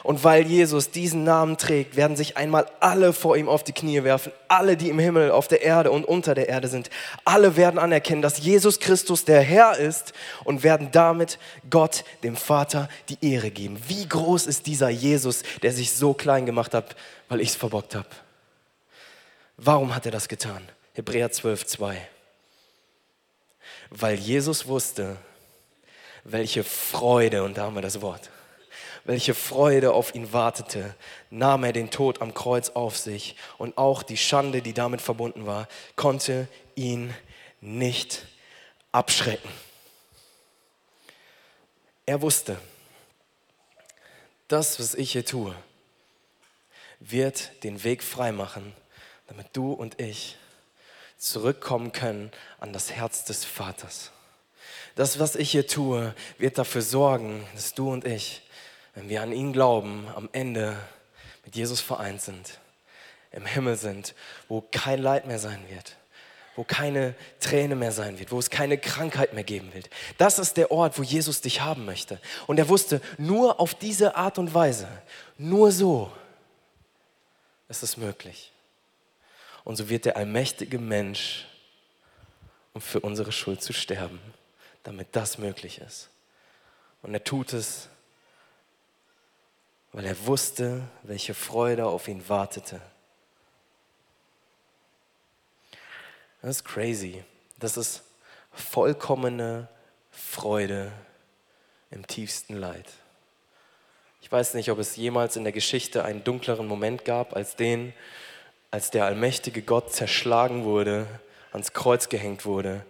Und 0.04 0.24
weil 0.24 0.46
Jesus 0.46 0.92
diesen 0.92 1.24
Namen 1.24 1.58
trägt, 1.58 1.96
werden 1.96 2.16
sich 2.16 2.38
einmal 2.38 2.66
alle 2.80 3.14
vor 3.14 3.36
ihm 3.36 3.50
auf 3.50 3.64
die 3.64 3.74
Knie 3.74 4.04
werfen. 4.04 4.32
Alle, 4.48 4.78
die 4.78 4.90
im 4.90 5.00
Himmel, 5.00 5.32
auf 5.32 5.48
der 5.48 5.62
Erde 5.62 5.92
und 5.92 6.06
unter 6.06 6.36
der 6.36 6.50
Erde 6.50 6.68
sind. 6.68 6.90
Alle 7.26 7.58
werden 7.58 7.80
anerkennen, 7.80 8.22
dass 8.22 8.40
Jesus 8.40 8.80
Christus 8.80 9.26
der 9.26 9.42
Herr 9.42 9.78
ist 9.78 10.14
und 10.44 10.64
werden 10.64 10.90
damit 10.92 11.38
Gott, 11.70 12.04
dem 12.24 12.36
Vater, 12.36 12.90
die 13.10 13.18
Ehre 13.22 13.52
geben. 13.52 13.80
Wie 13.88 14.08
groß 14.08 14.48
ist 14.48 14.68
dieser 14.68 14.90
Jesus, 14.90 15.44
der 15.62 15.74
sich 15.74 15.94
so 15.94 16.14
klein 16.14 16.46
gemacht 16.46 16.74
hat, 16.74 16.96
weil 17.28 17.42
ich 17.42 17.50
es 17.50 17.56
verbockt 17.56 17.96
habe? 17.96 18.08
Warum 19.58 19.94
hat 19.94 20.06
er 20.06 20.12
das 20.12 20.28
getan? 20.28 20.62
Hebräer 20.94 21.32
12, 21.32 21.66
2. 21.66 22.08
Weil 23.90 24.16
Jesus 24.16 24.68
wusste, 24.68 25.18
welche 26.24 26.64
Freude, 26.64 27.44
und 27.44 27.58
da 27.58 27.64
haben 27.64 27.76
wir 27.76 27.82
das 27.82 28.02
Wort, 28.02 28.30
welche 29.10 29.34
Freude 29.34 29.94
auf 29.94 30.14
ihn 30.14 30.34
wartete, 30.34 30.96
nahm 31.32 31.64
er 31.64 31.74
den 31.74 31.90
Tod 31.90 32.22
am 32.22 32.36
Kreuz 32.36 32.70
auf 32.70 32.96
sich 32.96 33.36
und 33.58 33.76
auch 33.76 34.04
die 34.04 34.18
Schande, 34.18 34.62
die 34.62 34.76
damit 34.76 35.02
verbunden 35.02 35.48
war, 35.48 35.68
konnte 35.96 36.48
ihn 36.76 37.12
nicht 37.60 38.28
abschrecken. 38.92 39.50
Er 42.06 42.22
wusste, 42.22 42.60
das, 44.48 44.80
was 44.80 44.94
ich 44.94 45.14
hier 45.14 45.26
tue, 45.26 45.56
wird 47.00 47.64
den 47.64 47.84
Weg 47.84 48.04
freimachen, 48.04 48.74
damit 49.26 49.48
du 49.54 49.74
und 49.74 50.00
ich 50.00 50.38
zurückkommen 51.18 51.94
können 51.94 52.30
an 52.60 52.74
das 52.74 52.92
Herz 52.92 53.24
des 53.24 53.44
Vaters. 53.44 54.12
Das, 54.94 55.18
was 55.18 55.36
ich 55.36 55.50
hier 55.50 55.66
tue, 55.66 56.14
wird 56.38 56.60
dafür 56.60 56.84
sorgen, 56.84 57.44
dass 57.56 57.74
du 57.74 57.92
und 57.92 58.06
ich 58.06 58.44
wenn 58.96 59.10
wir 59.10 59.22
an 59.22 59.32
ihn 59.32 59.54
glauben, 59.54 60.08
am 60.16 60.30
Ende 60.32 60.78
mit 61.46 61.56
Jesus 61.56 61.82
vereint 61.82 62.22
sind, 62.22 62.60
im 63.32 63.46
Himmel 63.46 63.76
sind, 63.76 64.16
wo 64.48 64.62
kein 64.72 65.02
Leid 65.02 65.26
mehr 65.28 65.40
sein 65.40 65.64
wird, 65.70 65.96
wo 66.56 66.64
keine 66.64 67.16
Träne 67.40 67.76
mehr 67.76 67.92
sein 67.92 68.20
wird, 68.20 68.32
wo 68.32 68.40
es 68.40 68.50
keine 68.50 68.78
Krankheit 68.78 69.34
mehr 69.34 69.44
geben 69.44 69.74
wird. 69.74 69.90
Das 70.18 70.40
ist 70.40 70.58
der 70.58 70.72
Ort, 70.72 70.98
wo 70.98 71.04
Jesus 71.04 71.42
dich 71.42 71.62
haben 71.62 71.86
möchte. 71.86 72.20
Und 72.48 72.58
er 72.58 72.70
wusste, 72.70 73.02
nur 73.18 73.60
auf 73.60 73.76
diese 73.76 74.16
Art 74.16 74.38
und 74.38 74.54
Weise, 74.54 74.88
nur 75.38 75.72
so 75.72 76.12
ist 77.68 77.84
es 77.84 77.98
möglich. 77.98 78.52
Und 79.64 79.76
so 79.76 79.90
wird 79.90 80.06
der 80.06 80.18
allmächtige 80.18 80.80
Mensch, 80.80 81.46
um 82.74 82.82
für 82.82 83.00
unsere 83.00 83.32
Schuld 83.32 83.62
zu 83.62 83.74
sterben, 83.74 84.20
damit 84.84 85.10
das 85.12 85.38
möglich 85.38 85.80
ist. 85.80 86.10
Und 87.02 87.14
er 87.14 87.24
tut 87.24 87.54
es 87.54 87.88
weil 89.92 90.06
er 90.06 90.26
wusste, 90.26 90.84
welche 91.04 91.34
Freude 91.34 91.86
auf 91.86 92.08
ihn 92.08 92.28
wartete. 92.30 92.80
Das 96.42 96.58
ist 96.58 96.66
crazy. 96.66 97.24
Das 97.58 97.76
ist 97.76 98.04
vollkommene 98.52 99.68
Freude 100.12 100.92
im 101.92 102.06
tiefsten 102.06 102.56
Leid. 102.56 102.86
Ich 104.22 104.32
weiß 104.32 104.54
nicht, 104.54 104.70
ob 104.70 104.80
es 104.80 104.96
jemals 104.96 105.36
in 105.36 105.44
der 105.44 105.54
Geschichte 105.54 106.06
einen 106.06 106.24
dunkleren 106.24 106.68
Moment 106.68 107.04
gab 107.04 107.36
als 107.36 107.56
den, 107.56 107.94
als 108.72 108.92
der 108.92 109.06
allmächtige 109.06 109.64
Gott 109.64 109.92
zerschlagen 109.92 110.64
wurde, 110.66 111.08
ans 111.52 111.74
Kreuz 111.74 112.10
gehängt 112.10 112.46
wurde 112.46 112.86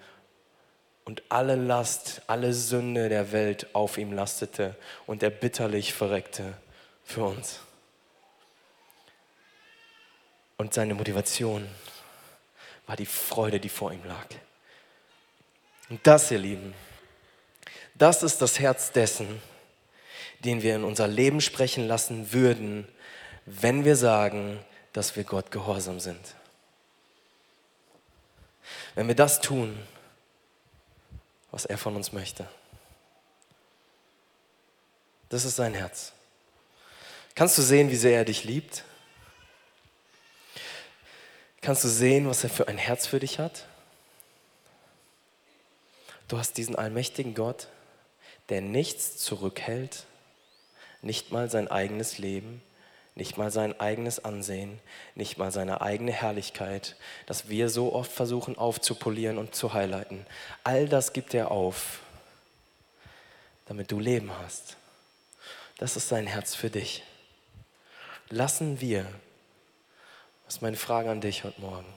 und 1.06 1.24
alle 1.30 1.56
Last, 1.56 2.24
alle 2.28 2.54
Sünde 2.54 3.08
der 3.08 3.32
Welt 3.32 3.74
auf 3.74 3.98
ihm 3.98 4.12
lastete 4.12 4.76
und 5.08 5.24
er 5.24 5.30
bitterlich 5.30 5.94
verreckte 5.94 6.56
für 7.10 7.24
uns. 7.24 7.60
Und 10.58 10.76
seine 10.76 10.94
Motivation 10.94 11.68
war 12.86 12.96
die 12.96 13.08
Freude, 13.08 13.60
die 13.60 13.70
vor 13.70 13.92
ihm 13.92 14.04
lag. 14.06 14.28
Und 15.90 16.06
das, 16.06 16.30
ihr 16.30 16.38
Lieben, 16.38 16.76
das 17.96 18.22
ist 18.22 18.42
das 18.44 18.60
Herz 18.60 18.92
dessen, 18.92 19.42
den 20.46 20.62
wir 20.62 20.76
in 20.76 20.84
unser 20.84 21.08
Leben 21.08 21.42
sprechen 21.42 21.88
lassen 21.88 22.32
würden, 22.32 22.88
wenn 23.46 23.86
wir 23.86 23.96
sagen, 23.96 24.64
dass 24.94 25.16
wir 25.16 25.24
Gott 25.24 25.50
gehorsam 25.50 26.00
sind. 26.00 26.36
Wenn 28.94 29.08
wir 29.08 29.16
das 29.16 29.42
tun, 29.42 29.80
was 31.50 31.66
er 31.66 31.80
von 31.80 31.96
uns 31.96 32.14
möchte. 32.14 32.48
Das 35.30 35.44
ist 35.44 35.56
sein 35.56 35.74
Herz. 35.74 36.14
Kannst 37.40 37.58
du 37.58 37.62
sehen, 37.62 37.90
wie 37.90 37.96
sehr 37.96 38.18
er 38.18 38.26
dich 38.26 38.44
liebt? 38.44 38.84
Kannst 41.62 41.86
du 41.86 41.88
sehen, 41.88 42.28
was 42.28 42.44
er 42.44 42.50
für 42.50 42.68
ein 42.68 42.78
Herz 42.78 43.08
für 43.08 43.22
dich 43.22 43.40
hat? 43.40 43.66
Du 46.28 46.38
hast 46.38 46.58
diesen 46.58 46.76
allmächtigen 46.76 47.36
Gott, 47.36 47.70
der 48.50 48.60
nichts 48.60 49.16
zurückhält, 49.16 50.04
nicht 51.02 51.32
mal 51.32 51.50
sein 51.50 51.70
eigenes 51.70 52.18
Leben, 52.18 52.62
nicht 53.16 53.38
mal 53.38 53.52
sein 53.52 53.80
eigenes 53.80 54.26
Ansehen, 54.26 54.78
nicht 55.16 55.38
mal 55.38 55.54
seine 55.54 55.80
eigene 55.80 56.12
Herrlichkeit, 56.12 56.98
das 57.26 57.48
wir 57.48 57.70
so 57.70 57.94
oft 57.94 58.12
versuchen 58.12 58.58
aufzupolieren 58.58 59.38
und 59.38 59.56
zu 59.56 59.74
highlighten. 59.74 60.26
All 60.66 60.90
das 60.90 61.14
gibt 61.14 61.34
er 61.34 61.52
auf, 61.52 62.02
damit 63.66 63.92
du 63.94 64.00
Leben 64.02 64.30
hast. 64.40 64.76
Das 65.78 65.96
ist 65.96 66.10
sein 66.10 66.28
Herz 66.28 66.54
für 66.54 66.70
dich 66.70 67.02
lassen 68.30 68.80
wir, 68.80 69.04
das 70.46 70.56
ist 70.56 70.62
meine 70.62 70.78
Frage 70.78 71.10
an 71.10 71.22
dich 71.22 71.44
heute 71.44 71.60
Morgen, 71.62 71.92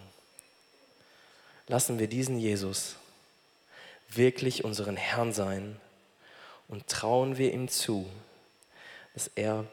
lassen 1.69 1.99
wir 1.99 2.09
diesen 2.09 2.39
Jesus 2.39 2.97
wirklich 4.09 4.65
unseren 4.65 4.97
Herrn 4.97 5.33
sein 5.33 5.81
und 6.69 6.87
trauen 6.87 7.39
wir 7.39 7.53
ihm 7.53 7.69
zu, 7.69 8.07
dass 9.15 9.31
er 9.35 9.67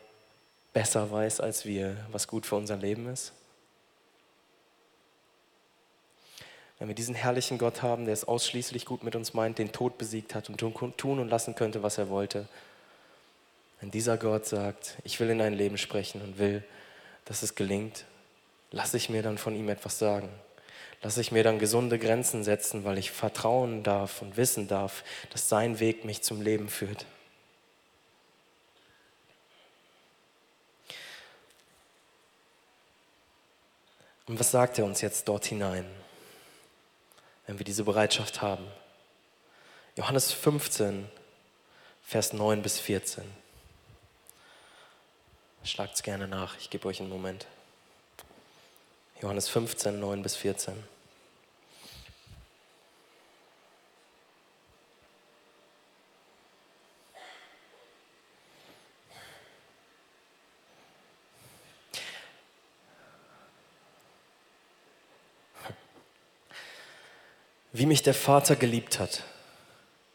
besser 0.74 1.12
weiß 1.12 1.39
als 1.39 1.66
wir, 1.66 1.98
was 2.12 2.28
gut 2.28 2.46
für 2.46 2.56
unser 2.56 2.78
Leben 2.78 3.08
ist? 3.08 3.34
Wenn 6.78 6.88
wir 6.88 6.96
diesen 6.96 7.16
herrlichen 7.16 7.58
Gott 7.58 7.82
haben, 7.82 8.06
der 8.06 8.13
es 8.13 8.25
ausschließlich 8.25 8.86
gut 8.86 9.04
mit 9.04 9.16
uns 9.16 9.34
meint, 9.34 9.58
den 9.58 9.74
Tod 9.74 9.98
besiegt 9.98 10.34
hat 10.34 10.50
und 10.50 10.58
tun 10.58 11.20
und 11.20 11.28
lassen 11.28 11.56
könnte, 11.56 11.84
was 11.84 11.98
er 11.98 12.08
wollte, 12.08 12.48
wenn 13.79 13.91
dieser 13.91 14.17
Gott 14.17 14.45
sagt, 14.45 14.98
ich 15.03 15.19
will 15.19 15.29
in 15.29 15.39
dein 15.39 15.53
Leben 15.53 15.77
sprechen 15.77 16.21
und 16.21 16.38
will, 16.38 16.63
dass 17.25 17.43
es 17.43 17.55
gelingt, 17.55 18.05
lasse 18.71 18.98
ich 18.98 19.09
mir 19.09 19.24
dann 19.24 19.38
von 19.38 19.55
ihm 19.55 19.69
etwas 19.69 20.00
sagen. 20.00 20.29
lasse 21.01 21.21
ich 21.21 21.31
mir 21.31 21.43
dann 21.43 21.59
gesunde 21.59 21.98
Grenzen 21.98 22.43
setzen, 22.43 22.83
weil 22.83 22.98
ich 22.98 23.12
vertrauen 23.12 23.83
darf 23.83 24.21
und 24.21 24.36
wissen 24.36 24.67
darf, 24.67 25.03
dass 25.29 25.48
sein 25.48 25.79
Weg 25.79 26.03
mich 26.03 26.24
zum 26.24 26.41
Leben 26.41 26.67
führt. 26.67 27.05
Und 34.25 34.39
was 34.39 34.51
sagt 34.51 34.77
er 34.77 34.86
uns 34.86 35.01
jetzt 35.01 35.27
dort 35.27 35.45
hinein, 35.45 35.86
wenn 37.48 37.57
wir 37.57 37.65
diese 37.65 37.83
Bereitschaft 37.83 38.41
haben? 38.41 38.65
Johannes 39.95 40.31
15, 40.31 41.09
Vers 42.03 42.33
9 42.33 42.62
bis 42.62 42.79
14. 42.79 43.24
Schlagt 45.63 45.96
es 45.96 46.04
gerne 46.04 46.28
nach, 46.28 46.58
ich 46.58 46.70
gebe 46.70 46.88
euch 46.88 47.00
einen 47.00 47.10
Moment. 47.10 47.46
Johannes 49.22 49.50
15, 49.50 50.00
9 50.00 50.24
bis 50.24 50.36
14. 50.36 50.74
Wie 67.72 67.86
mich 67.86 68.04
der 68.04 68.13
Vater 68.13 68.56
geliebt 68.56 69.00
hat, 69.00 69.24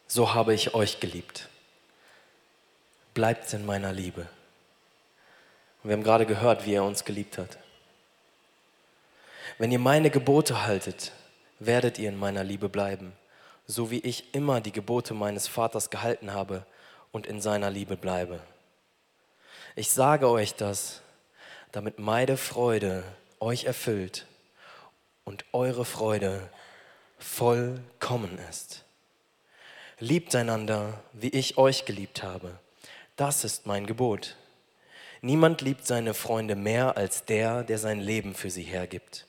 so 0.07 0.35
habe 0.35 0.53
ich 0.53 0.75
euch 0.75 1.01
geliebt. 1.01 1.49
Bleibt 3.15 3.53
in 3.53 3.65
meiner 3.65 3.93
Liebe. 3.93 4.29
Und 5.85 5.91
wir 5.91 5.97
haben 5.97 6.03
gerade 6.03 6.25
gehört, 6.25 6.65
wie 6.65 6.73
er 6.73 6.83
uns 6.83 7.05
geliebt 7.05 7.37
hat. 7.37 7.59
Wenn 9.59 9.71
ihr 9.71 9.79
meine 9.79 10.09
Gebote 10.09 10.67
haltet, 10.67 11.13
werdet 11.59 11.99
ihr 11.99 12.09
in 12.09 12.19
meiner 12.19 12.43
Liebe 12.43 12.71
bleiben, 12.71 13.13
so 13.67 13.91
wie 13.91 14.01
ich 14.01 14.35
immer 14.35 14.63
die 14.63 14.73
Gebote 14.73 15.13
meines 15.13 15.47
Vaters 15.47 15.91
gehalten 15.91 16.33
habe 16.33 16.65
und 17.13 17.27
in 17.27 17.43
seiner 17.43 17.71
Liebe 17.71 17.99
bleibe. 17.99 18.41
Ich 19.77 19.91
sage 19.91 20.29
euch 20.29 20.55
das, 20.55 21.03
damit 21.71 21.99
meine 21.99 22.39
Freude 22.39 23.05
euch 23.39 23.65
erfüllt 23.65 24.27
und 25.25 25.45
eure 25.53 25.85
Freude 25.85 26.49
vollkommen 27.19 28.39
ist. 28.49 28.85
Liebt 29.99 30.35
einander, 30.35 30.99
wie 31.13 31.29
ich 31.29 31.59
euch 31.59 31.85
geliebt 31.85 32.23
habe. 32.23 32.59
Das 33.17 33.45
ist 33.45 33.67
mein 33.67 33.87
Gebot. 33.87 34.37
Niemand 35.25 35.63
liebt 35.63 35.87
seine 35.87 36.13
Freunde 36.13 36.55
mehr 36.55 36.99
als 36.99 37.25
der, 37.25 37.65
der 37.65 37.79
sein 37.79 37.99
Leben 37.99 38.35
für 38.35 38.51
sie 38.51 38.63
hergibt. 38.63 39.27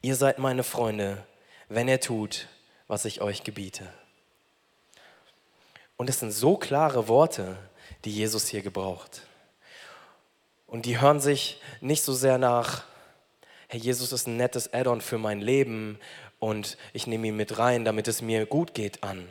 Ihr 0.00 0.16
seid 0.16 0.38
meine 0.38 0.64
Freunde, 0.64 1.22
wenn 1.68 1.86
er 1.86 2.00
tut, 2.00 2.48
was 2.86 3.04
ich 3.04 3.20
euch 3.20 3.44
gebiete. 3.44 3.92
Und 5.98 6.08
es 6.08 6.20
sind 6.20 6.30
so 6.30 6.56
klare 6.56 7.08
Worte, 7.08 7.58
die 8.06 8.10
Jesus 8.10 8.48
hier 8.48 8.62
gebraucht. 8.62 9.20
Und 10.66 10.86
die 10.86 10.98
hören 10.98 11.20
sich 11.20 11.60
nicht 11.82 12.04
so 12.04 12.14
sehr 12.14 12.38
nach, 12.38 12.84
Herr 13.66 13.80
Jesus 13.80 14.12
ist 14.12 14.28
ein 14.28 14.38
nettes 14.38 14.72
Add-on 14.72 15.02
für 15.02 15.18
mein 15.18 15.42
Leben 15.42 15.98
und 16.38 16.78
ich 16.94 17.06
nehme 17.06 17.26
ihn 17.26 17.36
mit 17.36 17.58
rein, 17.58 17.84
damit 17.84 18.08
es 18.08 18.22
mir 18.22 18.46
gut 18.46 18.72
geht 18.72 19.02
an, 19.02 19.28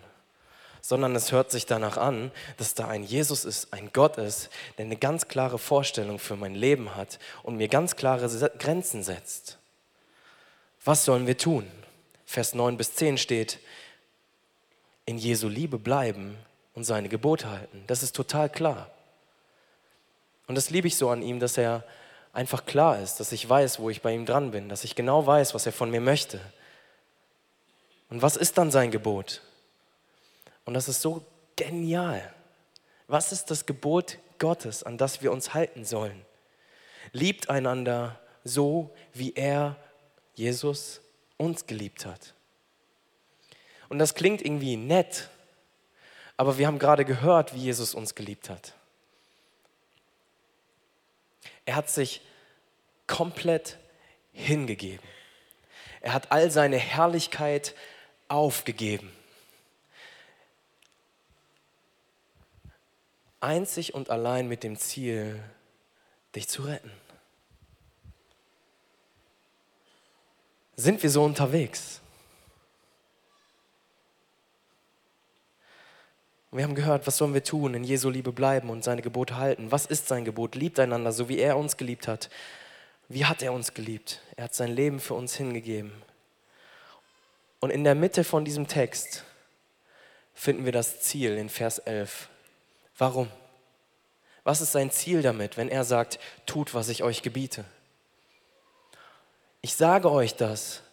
sondern 0.88 1.17
es 1.17 1.34
hört 1.34 1.51
sich 1.51 1.65
danach 1.65 1.98
an, 1.98 2.32
dass 2.56 2.74
da 2.74 2.88
ein 2.88 3.03
Jesus 3.03 3.44
ist, 3.44 3.74
ein 3.74 3.89
Gott 3.91 4.17
ist, 4.17 4.50
der 4.77 4.86
eine 4.86 4.96
ganz 4.96 5.27
klare 5.27 5.60
Vorstellung 5.60 6.17
für 6.17 6.38
mein 6.38 6.56
Leben 6.56 6.96
hat 6.96 7.20
und 7.44 7.58
mir 7.58 7.67
ganz 7.67 7.98
klare 7.98 8.29
Grenzen 8.58 9.03
setzt. 9.03 9.58
Was 10.86 11.03
sollen 11.03 11.27
wir 11.27 11.38
tun? 11.38 11.70
Vers 12.25 12.53
9 12.53 12.77
bis 12.77 12.96
10 12.96 13.17
steht, 13.17 13.60
in 15.06 15.17
Jesu 15.17 15.50
Liebe 15.50 15.77
bleiben 15.77 16.38
und 16.74 16.86
seine 16.86 17.10
Gebote 17.10 17.50
halten. 17.50 17.84
Das 17.88 18.01
ist 18.01 18.15
total 18.15 18.50
klar. 18.50 18.89
Und 20.48 20.56
das 20.56 20.70
liebe 20.70 20.88
ich 20.88 20.96
so 20.96 21.10
an 21.10 21.22
ihm, 21.22 21.41
dass 21.41 21.58
er 21.58 21.84
einfach 22.32 22.65
klar 22.65 22.98
ist, 23.01 23.20
dass 23.20 23.34
ich 23.34 23.50
weiß, 23.50 23.82
wo 23.82 23.89
ich 23.89 24.01
bei 24.01 24.13
ihm 24.13 24.25
dran 24.25 24.51
bin, 24.51 24.70
dass 24.70 24.86
ich 24.86 24.96
genau 24.96 25.27
weiß, 25.27 25.53
was 25.53 25.65
er 25.65 25.74
von 25.74 25.91
mir 25.91 26.00
möchte. 26.00 26.39
Und 28.10 28.22
was 28.22 28.38
ist 28.38 28.58
dann 28.58 28.72
sein 28.72 28.89
Gebot? 28.89 29.41
Und 30.68 30.74
das 30.74 30.90
ist 30.90 31.02
so 31.02 31.26
genial. 31.56 32.22
Was 33.08 33.32
ist 33.32 33.50
das 33.51 33.66
Gebot 33.66 34.18
Gottes, 34.38 34.84
an 34.84 34.98
das 34.98 35.22
wir 35.22 35.32
uns 35.32 35.53
halten 35.53 35.86
sollen? 35.86 36.25
Liebt 37.14 37.50
einander 37.50 38.20
so, 38.44 38.94
wie 39.14 39.32
er 39.34 39.77
Jesus 40.36 41.00
uns 41.38 41.68
geliebt 41.68 42.06
hat. 42.06 42.34
Und 43.88 43.98
das 43.98 44.14
klingt 44.14 44.42
irgendwie 44.42 44.75
nett, 44.75 45.30
aber 46.36 46.58
wir 46.58 46.68
haben 46.68 46.80
gerade 46.80 47.06
gehört, 47.06 47.53
wie 47.53 47.60
Jesus 47.60 47.96
uns 47.96 48.14
geliebt 48.14 48.50
hat. 48.50 48.74
Er 51.64 51.77
hat 51.77 51.90
sich 51.90 52.20
komplett 53.08 53.77
hingegeben. 54.34 55.08
Er 56.01 56.12
hat 56.12 56.30
all 56.34 56.51
seine 56.51 56.77
Herrlichkeit 56.77 57.74
aufgegeben. 58.27 59.14
Einzig 63.40 63.94
und 63.94 64.10
allein 64.10 64.48
mit 64.48 64.64
dem 64.64 64.78
Ziel, 64.78 65.42
dich 66.36 66.48
zu 66.48 66.64
retten. 66.64 66.92
Sind 70.76 71.02
wir 71.02 71.10
so 71.10 71.24
unterwegs? 71.24 72.02
Wir 76.52 76.64
haben 76.64 76.76
gehört, 76.76 77.06
was 77.06 77.18
sollen 77.18 77.34
wir 77.34 77.44
tun? 77.44 77.74
In 77.74 77.84
Jesu 77.84 78.10
Liebe 78.10 78.32
bleiben 78.32 78.70
und 78.70 78.84
seine 78.84 79.02
Gebote 79.02 79.38
halten. 79.38 79.72
Was 79.72 79.86
ist 79.86 80.08
sein 80.08 80.24
Gebot? 80.24 80.56
Liebt 80.56 80.80
einander, 80.80 81.12
so 81.12 81.30
wie 81.30 81.40
er 81.40 81.58
uns 81.58 81.78
geliebt 81.78 82.08
hat. 82.08 82.30
Wie 83.10 83.26
hat 83.26 83.42
er 83.42 83.54
uns 83.54 83.74
geliebt? 83.74 84.22
Er 84.36 84.46
hat 84.46 84.56
sein 84.56 84.72
Leben 84.72 85.00
für 85.00 85.14
uns 85.14 85.36
hingegeben. 85.36 85.92
Und 87.60 87.70
in 87.70 87.84
der 87.84 87.96
Mitte 87.96 88.24
von 88.24 88.46
diesem 88.46 88.68
Text 88.68 89.24
finden 90.34 90.66
wir 90.66 90.72
das 90.72 91.02
Ziel 91.02 91.38
in 91.38 91.50
Vers 91.50 91.80
11. 91.80 92.30
Warum? 92.98 93.29
Was 94.44 94.62
ist 94.62 94.72
sein 94.72 94.92
Ziel 94.92 95.22
damit, 95.22 95.57
wenn 95.57 95.70
er 95.70 95.83
sagt, 95.83 96.20
tut, 96.46 96.74
was 96.74 96.90
ich 96.90 97.03
euch 97.03 97.22
gebiete? 97.22 97.66
Ich 99.62 99.75
sage 99.75 100.12
euch 100.12 100.36
das, 100.36 100.83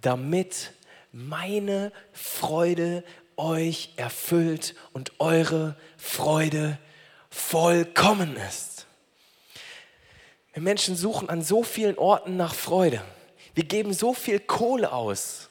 damit 0.00 0.72
meine 1.10 1.92
Freude 2.12 3.04
euch 3.36 3.92
erfüllt 3.96 4.74
und 4.92 5.12
eure 5.18 5.76
Freude 5.96 6.78
vollkommen 7.30 8.36
ist. 8.36 8.86
Wir 10.52 10.62
Menschen 10.62 10.96
suchen 10.96 11.28
an 11.28 11.42
so 11.42 11.62
vielen 11.62 11.98
Orten 11.98 12.36
nach 12.36 12.54
Freude. 12.54 13.02
Wir 13.54 13.64
geben 13.64 13.92
so 13.94 14.14
viel 14.14 14.38
Kohle 14.38 14.92
aus, 14.92 15.48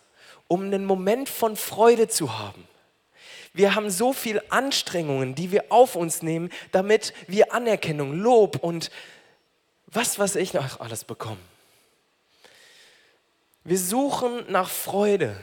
um 0.48 0.64
einen 0.64 0.86
Moment 0.86 1.28
von 1.28 1.56
Freude 1.56 2.08
zu 2.08 2.38
haben. 2.40 2.68
Wir 3.54 3.76
haben 3.76 3.90
so 3.90 4.14
viele 4.14 4.50
Anstrengungen, 4.52 5.36
die 5.36 5.52
wir 5.52 5.66
auf 5.70 5.96
uns 5.96 6.22
nehmen, 6.22 6.50
damit 6.72 7.14
wir 7.28 7.54
Anerkennung, 7.54 8.14
Lob 8.14 8.58
und 8.58 8.92
was 9.88 10.18
weiß 10.18 10.38
ich 10.38 10.54
noch 10.54 10.80
alles 10.80 11.04
bekommen. 11.04 11.42
Wir 13.64 13.78
suchen 13.78 14.46
nach 14.50 14.70
Freude. 14.70 15.36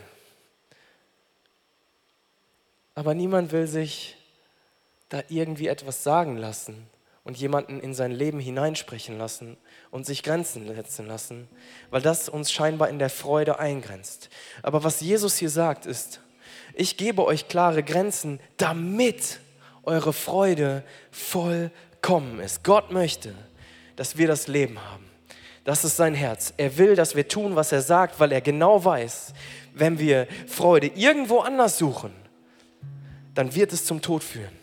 Aber 2.94 3.14
niemand 3.14 3.52
will 3.52 3.66
sich 3.66 4.16
da 5.08 5.22
irgendwie 5.28 5.68
etwas 5.68 6.02
sagen 6.02 6.36
lassen 6.36 6.88
und 7.24 7.36
jemanden 7.36 7.78
in 7.78 7.94
sein 7.94 8.10
Leben 8.10 8.40
hineinsprechen 8.40 9.18
lassen 9.18 9.56
und 9.90 10.06
sich 10.06 10.22
Grenzen 10.22 10.66
setzen 10.66 11.06
lassen, 11.06 11.48
weil 11.90 12.02
das 12.02 12.28
uns 12.28 12.50
scheinbar 12.50 12.88
in 12.88 12.98
der 12.98 13.10
Freude 13.10 13.58
eingrenzt. 13.58 14.30
Aber 14.62 14.82
was 14.82 15.00
Jesus 15.00 15.36
hier 15.36 15.50
sagt, 15.50 15.86
ist, 15.86 16.20
ich 16.78 16.96
gebe 16.96 17.26
euch 17.26 17.48
klare 17.48 17.82
Grenzen, 17.82 18.38
damit 18.56 19.40
eure 19.82 20.12
Freude 20.12 20.84
vollkommen 21.10 22.38
ist. 22.38 22.62
Gott 22.62 22.92
möchte, 22.92 23.34
dass 23.96 24.16
wir 24.16 24.28
das 24.28 24.46
Leben 24.46 24.78
haben. 24.80 25.04
Das 25.64 25.84
ist 25.84 25.96
sein 25.96 26.14
Herz. 26.14 26.54
Er 26.56 26.78
will, 26.78 26.94
dass 26.94 27.16
wir 27.16 27.26
tun, 27.26 27.56
was 27.56 27.72
er 27.72 27.82
sagt, 27.82 28.20
weil 28.20 28.30
er 28.30 28.40
genau 28.40 28.84
weiß, 28.84 29.32
wenn 29.74 29.98
wir 29.98 30.28
Freude 30.46 30.86
irgendwo 30.94 31.40
anders 31.40 31.78
suchen, 31.78 32.12
dann 33.34 33.54
wird 33.56 33.72
es 33.72 33.84
zum 33.84 34.00
Tod 34.00 34.22
führen. 34.22 34.56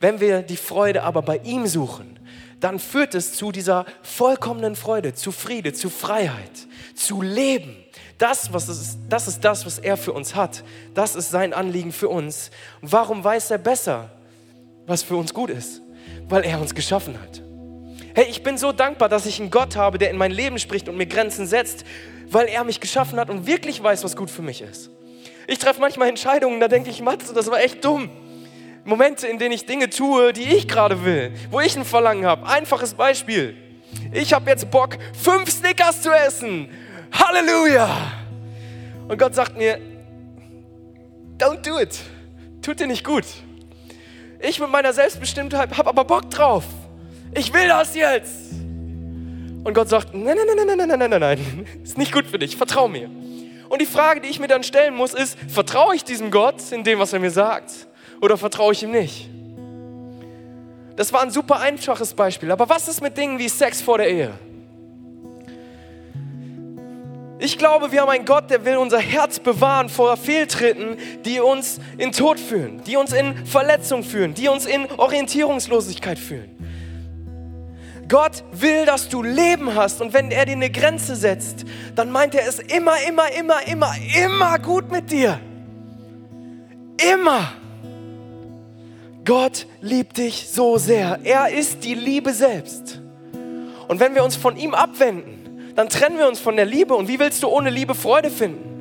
Wenn 0.00 0.20
wir 0.20 0.42
die 0.42 0.56
Freude 0.58 1.02
aber 1.02 1.22
bei 1.22 1.38
ihm 1.38 1.66
suchen, 1.66 2.20
dann 2.60 2.78
führt 2.78 3.14
es 3.14 3.32
zu 3.32 3.52
dieser 3.52 3.86
vollkommenen 4.02 4.76
Freude, 4.76 5.14
zu 5.14 5.32
Friede, 5.32 5.72
zu 5.72 5.88
Freiheit, 5.88 6.68
zu 6.94 7.22
Leben. 7.22 7.81
Das, 8.22 8.52
was 8.52 8.68
ist, 8.68 8.98
das 9.08 9.26
ist 9.26 9.44
das, 9.44 9.66
was 9.66 9.80
er 9.80 9.96
für 9.96 10.12
uns 10.12 10.36
hat. 10.36 10.62
Das 10.94 11.16
ist 11.16 11.30
sein 11.32 11.52
Anliegen 11.52 11.90
für 11.90 12.08
uns. 12.08 12.52
Warum 12.80 13.24
weiß 13.24 13.50
er 13.50 13.58
besser, 13.58 14.10
was 14.86 15.02
für 15.02 15.16
uns 15.16 15.34
gut 15.34 15.50
ist? 15.50 15.82
Weil 16.28 16.44
er 16.44 16.60
uns 16.60 16.72
geschaffen 16.72 17.20
hat. 17.20 17.42
Hey, 18.14 18.26
ich 18.30 18.44
bin 18.44 18.56
so 18.58 18.70
dankbar, 18.70 19.08
dass 19.08 19.26
ich 19.26 19.40
einen 19.40 19.50
Gott 19.50 19.74
habe, 19.74 19.98
der 19.98 20.08
in 20.10 20.16
mein 20.16 20.30
Leben 20.30 20.60
spricht 20.60 20.88
und 20.88 20.96
mir 20.96 21.06
Grenzen 21.06 21.48
setzt. 21.48 21.84
weil 22.30 22.46
er 22.46 22.62
mich 22.62 22.78
geschaffen 22.78 23.18
hat 23.18 23.28
und 23.28 23.48
wirklich 23.48 23.82
weiß, 23.82 24.04
was 24.04 24.14
gut 24.14 24.30
für 24.30 24.42
mich 24.42 24.62
ist. 24.62 24.88
Ich 25.48 25.58
treffe 25.58 25.80
manchmal 25.80 26.08
Entscheidungen, 26.08 26.60
da 26.60 26.68
denke 26.68 26.90
ich, 26.90 27.02
Matze, 27.02 27.34
das 27.34 27.50
war 27.50 27.60
echt 27.60 27.84
dumm. 27.84 28.08
Momente, 28.84 29.26
in 29.26 29.40
denen 29.40 29.52
ich 29.52 29.66
Dinge 29.66 29.90
tue, 29.90 30.32
die 30.32 30.44
ich 30.44 30.68
gerade 30.68 31.04
will, 31.04 31.32
wo 31.50 31.58
ich 31.58 31.76
ein 31.76 31.84
Verlangen 31.84 32.24
habe. 32.24 32.46
Einfaches 32.46 32.94
Beispiel. 32.94 33.56
Ich 34.12 34.32
habe 34.32 34.48
jetzt 34.48 34.70
Bock, 34.70 34.96
fünf 35.12 35.50
Snickers 35.50 36.02
zu 36.02 36.12
essen. 36.12 36.68
Halleluja! 37.12 37.88
Und 39.08 39.18
Gott 39.18 39.34
sagt 39.34 39.56
mir, 39.56 39.78
don't 41.38 41.62
do 41.62 41.78
it. 41.78 41.98
Tut 42.62 42.80
dir 42.80 42.86
nicht 42.86 43.04
gut. 43.04 43.24
Ich 44.40 44.58
mit 44.58 44.70
meiner 44.70 44.92
Selbstbestimmtheit 44.92 45.76
habe 45.76 45.88
aber 45.88 46.04
Bock 46.04 46.30
drauf. 46.30 46.64
Ich 47.34 47.52
will 47.52 47.68
das 47.68 47.94
jetzt. 47.94 48.52
Und 49.64 49.74
Gott 49.74 49.88
sagt, 49.88 50.14
nein, 50.14 50.36
nein, 50.36 50.56
nein, 50.56 50.76
nein, 50.76 50.88
nein, 50.88 50.98
nein, 50.98 51.10
nein, 51.10 51.20
nein, 51.20 51.66
ist 51.84 51.96
nicht 51.96 52.12
gut 52.12 52.26
für 52.26 52.38
dich, 52.38 52.56
vertrau 52.56 52.88
mir. 52.88 53.08
Und 53.68 53.80
die 53.80 53.86
Frage, 53.86 54.20
die 54.20 54.28
ich 54.28 54.40
mir 54.40 54.48
dann 54.48 54.64
stellen 54.64 54.94
muss, 54.94 55.14
ist, 55.14 55.38
vertraue 55.48 55.94
ich 55.94 56.04
diesem 56.04 56.30
Gott 56.30 56.72
in 56.72 56.84
dem, 56.84 56.98
was 56.98 57.12
er 57.12 57.20
mir 57.20 57.30
sagt? 57.30 57.72
Oder 58.20 58.36
vertraue 58.36 58.72
ich 58.72 58.82
ihm 58.82 58.90
nicht? 58.90 59.30
Das 60.96 61.12
war 61.12 61.22
ein 61.22 61.30
super 61.30 61.60
einfaches 61.60 62.12
Beispiel. 62.12 62.50
Aber 62.50 62.68
was 62.68 62.88
ist 62.88 63.00
mit 63.00 63.16
Dingen 63.16 63.38
wie 63.38 63.48
Sex 63.48 63.80
vor 63.80 63.98
der 63.98 64.10
Ehe? 64.10 64.32
Ich 67.44 67.58
glaube, 67.58 67.90
wir 67.90 68.02
haben 68.02 68.08
einen 68.08 68.24
Gott, 68.24 68.50
der 68.50 68.64
will 68.64 68.76
unser 68.76 69.00
Herz 69.00 69.40
bewahren 69.40 69.88
vor 69.88 70.16
Fehltritten, 70.16 70.96
die 71.24 71.40
uns 71.40 71.80
in 71.98 72.12
Tod 72.12 72.38
führen, 72.38 72.84
die 72.84 72.96
uns 72.96 73.12
in 73.12 73.34
Verletzung 73.44 74.04
führen, 74.04 74.32
die 74.32 74.46
uns 74.46 74.64
in 74.64 74.88
Orientierungslosigkeit 74.96 76.20
führen. 76.20 76.50
Gott 78.08 78.44
will, 78.52 78.86
dass 78.86 79.08
du 79.08 79.24
Leben 79.24 79.74
hast 79.74 80.00
und 80.00 80.12
wenn 80.12 80.30
er 80.30 80.46
dir 80.46 80.52
eine 80.52 80.70
Grenze 80.70 81.16
setzt, 81.16 81.64
dann 81.96 82.12
meint 82.12 82.36
er 82.36 82.46
es 82.46 82.60
immer, 82.60 82.94
immer, 83.08 83.28
immer, 83.32 83.66
immer, 83.66 83.92
immer 84.24 84.58
gut 84.60 84.92
mit 84.92 85.10
dir. 85.10 85.40
Immer. 87.12 87.54
Gott 89.24 89.66
liebt 89.80 90.18
dich 90.18 90.48
so 90.48 90.78
sehr. 90.78 91.18
Er 91.24 91.48
ist 91.48 91.82
die 91.82 91.94
Liebe 91.94 92.32
selbst. 92.32 93.00
Und 93.88 93.98
wenn 93.98 94.14
wir 94.14 94.22
uns 94.22 94.36
von 94.36 94.56
ihm 94.56 94.74
abwenden, 94.74 95.41
dann 95.74 95.88
trennen 95.88 96.18
wir 96.18 96.28
uns 96.28 96.38
von 96.38 96.56
der 96.56 96.66
Liebe. 96.66 96.94
Und 96.94 97.08
wie 97.08 97.18
willst 97.18 97.42
du 97.42 97.48
ohne 97.48 97.70
Liebe 97.70 97.94
Freude 97.94 98.30
finden? 98.30 98.72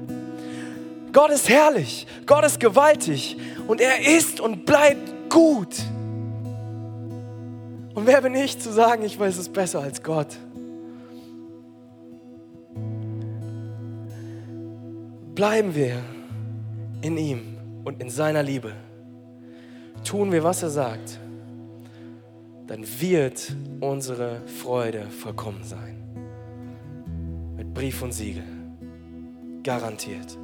Gott 1.14 1.32
ist 1.32 1.50
herrlich, 1.50 2.08
Gott 2.26 2.46
ist 2.46 2.60
gewaltig 2.60 3.38
und 3.68 3.82
er 3.82 4.18
ist 4.18 4.40
und 4.40 4.66
bleibt 4.66 5.30
gut. 5.30 5.76
Und 7.94 8.08
wer 8.08 8.22
bin 8.22 8.34
ich 8.34 8.58
zu 8.60 8.72
sagen, 8.72 9.04
ich 9.04 9.20
weiß 9.20 9.38
es 9.38 9.50
besser 9.50 9.82
als 9.82 10.02
Gott? 10.02 10.38
Bleiben 15.36 15.76
wir 15.76 16.02
in 17.02 17.18
ihm 17.18 17.58
und 17.84 18.02
in 18.02 18.10
seiner 18.10 18.44
Liebe. 18.44 18.74
Tun 20.06 20.32
wir, 20.32 20.44
was 20.44 20.64
er 20.64 20.70
sagt, 20.70 21.20
dann 22.68 22.86
wird 23.00 23.54
unsere 23.82 24.42
Freude 24.48 25.08
vollkommen 25.10 25.64
sein. 25.64 26.01
Brief 27.74 28.02
und 28.02 28.12
Siegel. 28.12 28.44
Garantiert. 29.64 30.38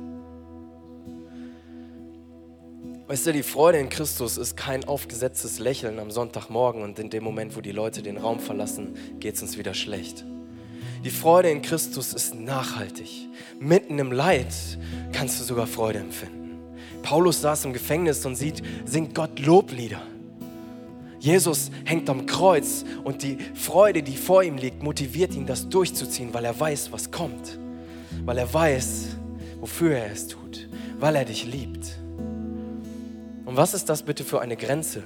Weißt 3.08 3.28
du, 3.28 3.34
die 3.34 3.44
Freude 3.44 3.80
in 3.80 3.90
Christus 3.90 4.38
ist 4.38 4.56
kein 4.56 4.86
aufgesetztes 4.86 5.60
Lächeln 5.60 6.00
am 6.00 6.10
Sonntagmorgen 6.10 6.82
und 6.84 7.00
in 7.00 7.10
dem 7.10 7.26
Moment, 7.26 7.58
wo 7.58 7.62
die 7.62 7.74
Leute 7.74 8.02
den 8.02 8.18
Raum 8.18 8.40
verlassen, 8.40 8.96
geht 9.20 9.36
es 9.36 9.42
uns 9.42 9.58
wieder 9.58 9.74
schlecht. 9.74 10.24
Die 11.04 11.10
Freude 11.10 11.50
in 11.50 11.62
Christus 11.62 12.14
ist 12.14 12.34
nachhaltig. 12.34 13.28
Mitten 13.60 14.00
im 14.00 14.14
Leid 14.14 14.54
kannst 15.12 15.40
du 15.40 15.44
sogar 15.44 15.68
Freude 15.68 16.00
empfinden. 16.00 16.58
Paulus 17.04 17.42
saß 17.42 17.66
im 17.66 17.74
Gefängnis 17.74 18.26
und 18.26 18.36
sieht, 18.36 18.64
singt 18.86 19.14
Gott 19.14 19.38
Loblieder. 19.40 20.02
Jesus 21.20 21.72
hängt 21.86 22.10
am 22.10 22.26
Kreuz 22.26 22.86
und 23.04 23.24
die 23.24 23.38
Freude, 23.54 24.04
die 24.04 24.16
vor 24.16 24.44
ihm 24.44 24.58
liegt, 24.58 24.84
motiviert 24.84 25.34
ihn, 25.36 25.46
das 25.46 25.68
durchzuziehen, 25.70 26.34
weil 26.34 26.46
er 26.46 26.60
weiß, 26.60 26.92
was 26.92 27.12
kommt. 27.12 27.58
Weil 28.26 28.38
er 28.38 28.54
weiß, 28.54 29.18
wofür 29.60 29.98
er 29.98 30.12
es 30.12 30.28
tut. 30.28 30.68
Weil 31.00 31.16
er 31.16 31.26
dich 31.26 31.46
liebt. 31.46 31.98
Und 33.46 33.56
was 33.56 33.74
ist 33.74 33.90
das 33.90 34.04
bitte 34.04 34.24
für 34.24 34.42
eine 34.42 34.58
Grenze? 34.58 35.04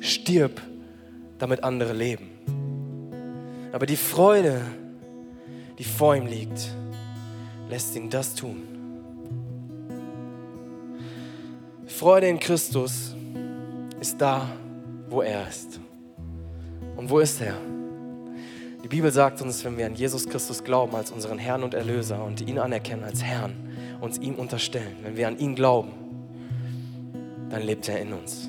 Stirb, 0.00 0.60
damit 1.38 1.64
andere 1.64 1.92
leben. 1.92 2.30
Aber 3.72 3.86
die 3.86 3.96
Freude, 3.96 4.60
die 5.78 5.84
vor 5.84 6.14
ihm 6.14 6.26
liegt, 6.26 6.74
lässt 7.68 7.96
ihn 7.96 8.10
das 8.10 8.34
tun. 8.34 8.62
Freude 11.86 12.28
in 12.28 12.38
Christus 12.38 13.14
ist 14.00 14.20
da, 14.20 14.48
wo 15.12 15.20
er 15.20 15.46
ist. 15.46 15.78
Und 16.96 17.10
wo 17.10 17.20
ist 17.20 17.40
er? 17.40 17.54
Die 18.82 18.88
Bibel 18.88 19.12
sagt 19.12 19.40
uns, 19.42 19.64
wenn 19.64 19.76
wir 19.76 19.86
an 19.86 19.94
Jesus 19.94 20.28
Christus 20.28 20.64
glauben 20.64 20.96
als 20.96 21.12
unseren 21.12 21.38
Herrn 21.38 21.62
und 21.62 21.74
Erlöser 21.74 22.24
und 22.24 22.40
ihn 22.40 22.58
anerkennen 22.58 23.04
als 23.04 23.22
Herrn, 23.22 23.52
uns 24.00 24.18
ihm 24.18 24.34
unterstellen, 24.34 24.96
wenn 25.02 25.16
wir 25.16 25.28
an 25.28 25.38
ihn 25.38 25.54
glauben, 25.54 25.92
dann 27.50 27.62
lebt 27.62 27.88
er 27.88 28.00
in 28.00 28.12
uns. 28.12 28.48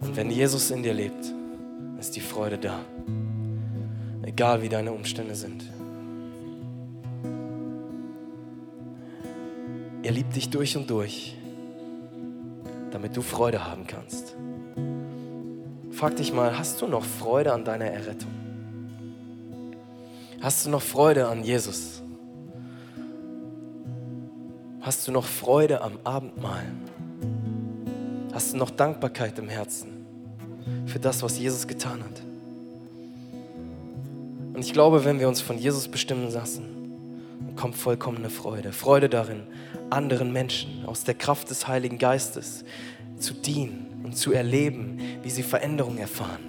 Und 0.00 0.16
wenn 0.16 0.30
Jesus 0.30 0.70
in 0.70 0.82
dir 0.82 0.94
lebt, 0.94 1.34
ist 1.98 2.14
die 2.16 2.20
Freude 2.20 2.56
da. 2.56 2.78
Egal 4.22 4.62
wie 4.62 4.68
deine 4.68 4.92
Umstände 4.92 5.34
sind. 5.34 5.64
Er 10.02 10.12
liebt 10.12 10.36
dich 10.36 10.48
durch 10.48 10.76
und 10.76 10.88
durch, 10.88 11.36
damit 12.92 13.16
du 13.16 13.20
Freude 13.20 13.66
haben 13.66 13.86
kannst. 13.86 14.37
Frag 15.98 16.14
dich 16.14 16.32
mal, 16.32 16.56
hast 16.56 16.80
du 16.80 16.86
noch 16.86 17.04
Freude 17.04 17.52
an 17.52 17.64
deiner 17.64 17.86
Errettung? 17.86 18.30
Hast 20.40 20.64
du 20.64 20.70
noch 20.70 20.80
Freude 20.80 21.26
an 21.26 21.42
Jesus? 21.42 22.04
Hast 24.80 25.08
du 25.08 25.10
noch 25.10 25.24
Freude 25.24 25.80
am 25.80 25.98
Abendmahl? 26.04 26.66
Hast 28.32 28.52
du 28.52 28.58
noch 28.58 28.70
Dankbarkeit 28.70 29.40
im 29.40 29.48
Herzen 29.48 30.06
für 30.86 31.00
das, 31.00 31.24
was 31.24 31.36
Jesus 31.36 31.66
getan 31.66 32.04
hat? 32.04 32.22
Und 34.54 34.60
ich 34.64 34.72
glaube, 34.72 35.04
wenn 35.04 35.18
wir 35.18 35.26
uns 35.26 35.40
von 35.40 35.58
Jesus 35.58 35.88
bestimmen 35.88 36.30
lassen, 36.30 36.62
kommt 37.56 37.74
vollkommene 37.74 38.30
Freude. 38.30 38.70
Freude 38.70 39.08
darin, 39.08 39.48
anderen 39.90 40.32
Menschen 40.32 40.84
aus 40.86 41.02
der 41.02 41.14
Kraft 41.14 41.50
des 41.50 41.66
Heiligen 41.66 41.98
Geistes 41.98 42.64
zu 43.18 43.34
dienen 43.34 44.02
und 44.04 44.16
zu 44.16 44.32
erleben, 44.32 44.98
wie 45.22 45.30
sie 45.30 45.42
Veränderung 45.42 45.98
erfahren. 45.98 46.48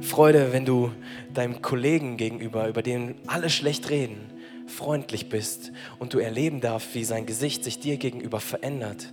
Freude, 0.00 0.52
wenn 0.52 0.64
du 0.64 0.90
deinem 1.34 1.62
Kollegen 1.62 2.16
gegenüber, 2.16 2.68
über 2.68 2.82
den 2.82 3.14
alle 3.26 3.50
schlecht 3.50 3.90
reden, 3.90 4.18
freundlich 4.66 5.28
bist 5.28 5.72
und 5.98 6.14
du 6.14 6.18
erleben 6.18 6.60
darfst, 6.60 6.94
wie 6.94 7.04
sein 7.04 7.26
Gesicht 7.26 7.62
sich 7.64 7.78
dir 7.78 7.96
gegenüber 7.96 8.40
verändert 8.40 9.12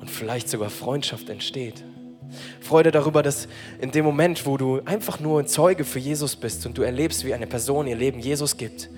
und 0.00 0.10
vielleicht 0.10 0.48
sogar 0.48 0.70
Freundschaft 0.70 1.28
entsteht. 1.28 1.84
Freude 2.60 2.90
darüber, 2.90 3.22
dass 3.22 3.48
in 3.80 3.90
dem 3.90 4.04
Moment, 4.04 4.46
wo 4.46 4.56
du 4.56 4.80
einfach 4.84 5.18
nur 5.18 5.40
ein 5.40 5.46
Zeuge 5.46 5.84
für 5.84 5.98
Jesus 5.98 6.36
bist 6.36 6.64
und 6.66 6.78
du 6.78 6.82
erlebst, 6.82 7.24
wie 7.24 7.34
eine 7.34 7.46
Person 7.46 7.86
ihr 7.86 7.96
Leben 7.96 8.20
Jesus 8.20 8.56
gibt, 8.56 8.90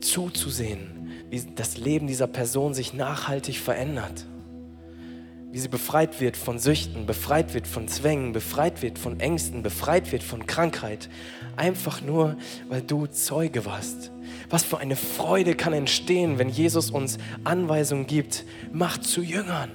zuzusehen, 0.00 1.10
wie 1.28 1.42
das 1.54 1.76
Leben 1.76 2.06
dieser 2.06 2.26
Person 2.26 2.74
sich 2.74 2.94
nachhaltig 2.94 3.58
verändert 3.58 4.26
wie 5.52 5.58
sie 5.58 5.68
befreit 5.68 6.20
wird 6.20 6.36
von 6.36 6.58
Süchten, 6.58 7.06
befreit 7.06 7.54
wird 7.54 7.66
von 7.66 7.88
Zwängen, 7.88 8.32
befreit 8.32 8.82
wird 8.82 8.98
von 8.98 9.18
Ängsten, 9.18 9.62
befreit 9.62 10.12
wird 10.12 10.22
von 10.22 10.46
Krankheit. 10.46 11.08
Einfach 11.56 12.00
nur, 12.02 12.36
weil 12.68 12.82
du 12.82 13.06
Zeuge 13.06 13.64
warst. 13.64 14.12
Was 14.48 14.62
für 14.62 14.78
eine 14.78 14.94
Freude 14.94 15.56
kann 15.56 15.72
entstehen, 15.72 16.38
wenn 16.38 16.48
Jesus 16.48 16.90
uns 16.90 17.18
Anweisungen 17.42 18.06
gibt, 18.06 18.44
macht 18.72 19.02
zu 19.02 19.22
Jüngern. 19.22 19.70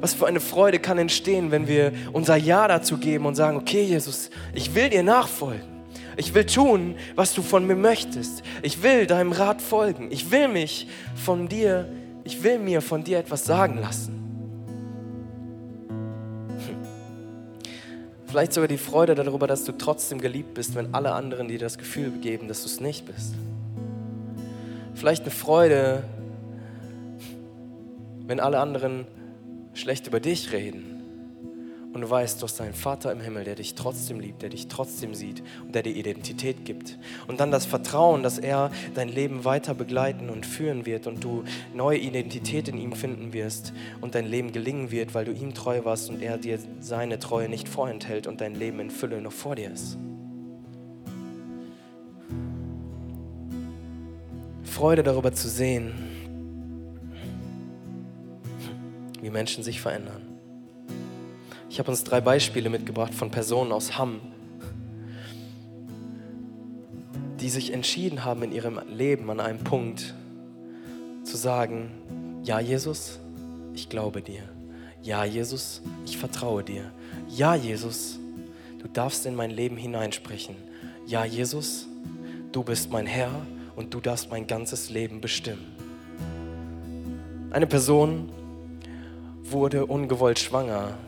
Was 0.00 0.14
für 0.14 0.26
eine 0.26 0.40
Freude 0.40 0.78
kann 0.78 0.98
entstehen, 0.98 1.50
wenn 1.50 1.66
wir 1.66 1.92
unser 2.12 2.36
Ja 2.36 2.68
dazu 2.68 2.98
geben 2.98 3.26
und 3.26 3.34
sagen, 3.34 3.56
okay 3.56 3.82
Jesus, 3.82 4.30
ich 4.54 4.74
will 4.74 4.90
dir 4.90 5.02
nachfolgen. 5.02 5.72
Ich 6.16 6.34
will 6.34 6.44
tun, 6.44 6.96
was 7.16 7.34
du 7.34 7.42
von 7.42 7.66
mir 7.66 7.76
möchtest. 7.76 8.42
Ich 8.62 8.82
will 8.82 9.06
deinem 9.06 9.32
Rat 9.32 9.62
folgen. 9.62 10.10
Ich 10.10 10.30
will 10.30 10.48
mich 10.48 10.86
von 11.14 11.48
dir 11.48 11.88
ich 12.24 12.42
will 12.42 12.58
mir 12.58 12.80
von 12.80 13.04
dir 13.04 13.18
etwas 13.18 13.44
sagen 13.44 13.78
lassen. 13.78 14.14
Hm. 16.48 16.76
Vielleicht 18.26 18.52
sogar 18.52 18.68
die 18.68 18.78
Freude 18.78 19.14
darüber, 19.14 19.46
dass 19.46 19.64
du 19.64 19.72
trotzdem 19.72 20.20
geliebt 20.20 20.54
bist, 20.54 20.74
wenn 20.74 20.94
alle 20.94 21.12
anderen 21.12 21.48
dir 21.48 21.58
das 21.58 21.78
Gefühl 21.78 22.10
geben, 22.20 22.48
dass 22.48 22.62
du 22.62 22.66
es 22.66 22.80
nicht 22.80 23.06
bist. 23.06 23.34
Vielleicht 24.94 25.22
eine 25.22 25.30
Freude, 25.30 26.04
wenn 28.26 28.40
alle 28.40 28.60
anderen 28.60 29.06
schlecht 29.74 30.06
über 30.06 30.20
dich 30.20 30.52
reden 30.52 30.91
und 31.92 32.00
du 32.00 32.08
weißt, 32.08 32.40
du 32.40 32.44
hast 32.44 32.60
einen 32.60 32.72
Vater 32.72 33.12
im 33.12 33.20
Himmel, 33.20 33.44
der 33.44 33.54
dich 33.54 33.74
trotzdem 33.74 34.18
liebt, 34.18 34.42
der 34.42 34.48
dich 34.48 34.68
trotzdem 34.68 35.14
sieht 35.14 35.42
und 35.64 35.74
der 35.74 35.82
dir 35.82 35.94
Identität 35.94 36.64
gibt. 36.64 36.98
Und 37.26 37.40
dann 37.40 37.50
das 37.50 37.66
Vertrauen, 37.66 38.22
dass 38.22 38.38
er 38.38 38.70
dein 38.94 39.08
Leben 39.08 39.44
weiter 39.44 39.74
begleiten 39.74 40.30
und 40.30 40.46
führen 40.46 40.86
wird 40.86 41.06
und 41.06 41.22
du 41.22 41.44
neue 41.74 41.98
Identität 41.98 42.68
in 42.68 42.78
ihm 42.78 42.92
finden 42.92 43.32
wirst 43.34 43.74
und 44.00 44.14
dein 44.14 44.26
Leben 44.26 44.52
gelingen 44.52 44.90
wird, 44.90 45.14
weil 45.14 45.26
du 45.26 45.32
ihm 45.32 45.52
treu 45.52 45.84
warst 45.84 46.08
und 46.08 46.22
er 46.22 46.38
dir 46.38 46.58
seine 46.80 47.18
Treue 47.18 47.48
nicht 47.48 47.68
vorenthält 47.68 48.26
und 48.26 48.40
dein 48.40 48.54
Leben 48.54 48.80
in 48.80 48.90
Fülle 48.90 49.20
noch 49.20 49.32
vor 49.32 49.54
dir 49.54 49.70
ist. 49.70 49.98
Freude 54.64 55.02
darüber 55.02 55.32
zu 55.32 55.48
sehen, 55.48 55.92
wie 59.20 59.28
Menschen 59.28 59.62
sich 59.62 59.80
verändern. 59.80 60.31
Ich 61.72 61.78
habe 61.78 61.90
uns 61.90 62.04
drei 62.04 62.20
Beispiele 62.20 62.68
mitgebracht 62.68 63.14
von 63.14 63.30
Personen 63.30 63.72
aus 63.72 63.96
Hamm, 63.96 64.20
die 67.40 67.48
sich 67.48 67.72
entschieden 67.72 68.26
haben 68.26 68.42
in 68.42 68.52
ihrem 68.52 68.78
Leben 68.90 69.30
an 69.30 69.40
einem 69.40 69.64
Punkt 69.64 70.12
zu 71.24 71.34
sagen, 71.38 71.90
ja 72.42 72.60
Jesus, 72.60 73.20
ich 73.72 73.88
glaube 73.88 74.20
dir. 74.20 74.42
Ja 75.02 75.24
Jesus, 75.24 75.80
ich 76.04 76.18
vertraue 76.18 76.62
dir. 76.62 76.92
Ja 77.30 77.54
Jesus, 77.54 78.18
du 78.78 78.86
darfst 78.86 79.24
in 79.24 79.34
mein 79.34 79.50
Leben 79.50 79.78
hineinsprechen. 79.78 80.56
Ja 81.06 81.24
Jesus, 81.24 81.88
du 82.52 82.64
bist 82.64 82.92
mein 82.92 83.06
Herr 83.06 83.32
und 83.76 83.94
du 83.94 84.00
darfst 84.00 84.30
mein 84.30 84.46
ganzes 84.46 84.90
Leben 84.90 85.22
bestimmen. 85.22 85.64
Eine 87.50 87.66
Person 87.66 88.28
wurde 89.42 89.86
ungewollt 89.86 90.38
schwanger 90.38 90.98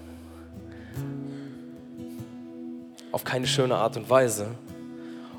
auf 3.15 3.25
keine 3.25 3.47
schöne 3.47 3.77
Art 3.77 3.97
und 3.97 4.11
Weise. 4.11 4.49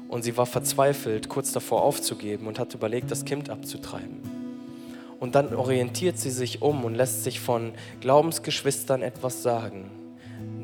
Und 0.07 0.23
sie 0.23 0.38
war 0.38 0.45
verzweifelt, 0.45 1.29
kurz 1.29 1.51
davor 1.51 1.81
aufzugeben 1.81 2.47
und 2.47 2.57
hat 2.57 2.73
überlegt, 2.73 3.11
das 3.11 3.25
Kind 3.25 3.49
abzutreiben. 3.49 4.19
Und 5.19 5.35
dann 5.35 5.53
orientiert 5.53 6.17
sie 6.17 6.29
sich 6.29 6.61
um 6.61 6.85
und 6.85 6.95
lässt 6.95 7.23
sich 7.23 7.39
von 7.39 7.73
Glaubensgeschwistern 8.01 9.01
etwas 9.01 9.43
sagen 9.43 9.91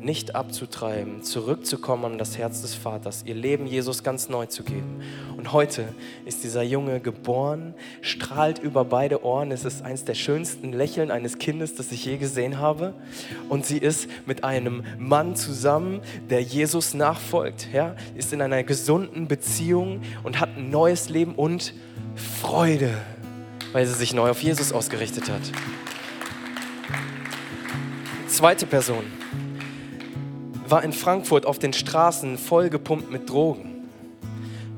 nicht 0.02 0.34
abzutreiben, 0.34 1.22
zurückzukommen 1.22 2.04
an 2.04 2.18
das 2.18 2.36
Herz 2.36 2.62
des 2.62 2.74
Vaters, 2.74 3.22
ihr 3.24 3.34
Leben 3.34 3.66
Jesus 3.66 4.02
ganz 4.02 4.28
neu 4.28 4.46
zu 4.46 4.64
geben. 4.64 5.00
Und 5.42 5.52
heute 5.52 5.88
ist 6.24 6.44
dieser 6.44 6.62
Junge 6.62 7.00
geboren, 7.00 7.74
strahlt 8.00 8.60
über 8.60 8.84
beide 8.84 9.24
Ohren. 9.24 9.50
Es 9.50 9.64
ist 9.64 9.82
eines 9.82 10.04
der 10.04 10.14
schönsten 10.14 10.72
Lächeln 10.72 11.10
eines 11.10 11.38
Kindes, 11.38 11.74
das 11.74 11.90
ich 11.90 12.04
je 12.04 12.16
gesehen 12.16 12.60
habe. 12.60 12.94
Und 13.48 13.66
sie 13.66 13.78
ist 13.78 14.08
mit 14.24 14.44
einem 14.44 14.84
Mann 15.00 15.34
zusammen, 15.34 16.00
der 16.30 16.42
Jesus 16.42 16.94
nachfolgt, 16.94 17.66
ja, 17.72 17.96
ist 18.14 18.32
in 18.32 18.40
einer 18.40 18.62
gesunden 18.62 19.26
Beziehung 19.26 20.02
und 20.22 20.38
hat 20.38 20.50
ein 20.56 20.70
neues 20.70 21.08
Leben 21.08 21.34
und 21.34 21.74
Freude, 22.14 22.94
weil 23.72 23.84
sie 23.84 23.94
sich 23.94 24.14
neu 24.14 24.30
auf 24.30 24.44
Jesus 24.44 24.72
ausgerichtet 24.72 25.28
hat. 25.28 25.42
Zweite 28.28 28.64
Person 28.64 29.02
war 30.68 30.84
in 30.84 30.92
Frankfurt 30.92 31.46
auf 31.46 31.58
den 31.58 31.72
Straßen 31.72 32.38
vollgepumpt 32.38 33.10
mit 33.10 33.28
Drogen. 33.28 33.71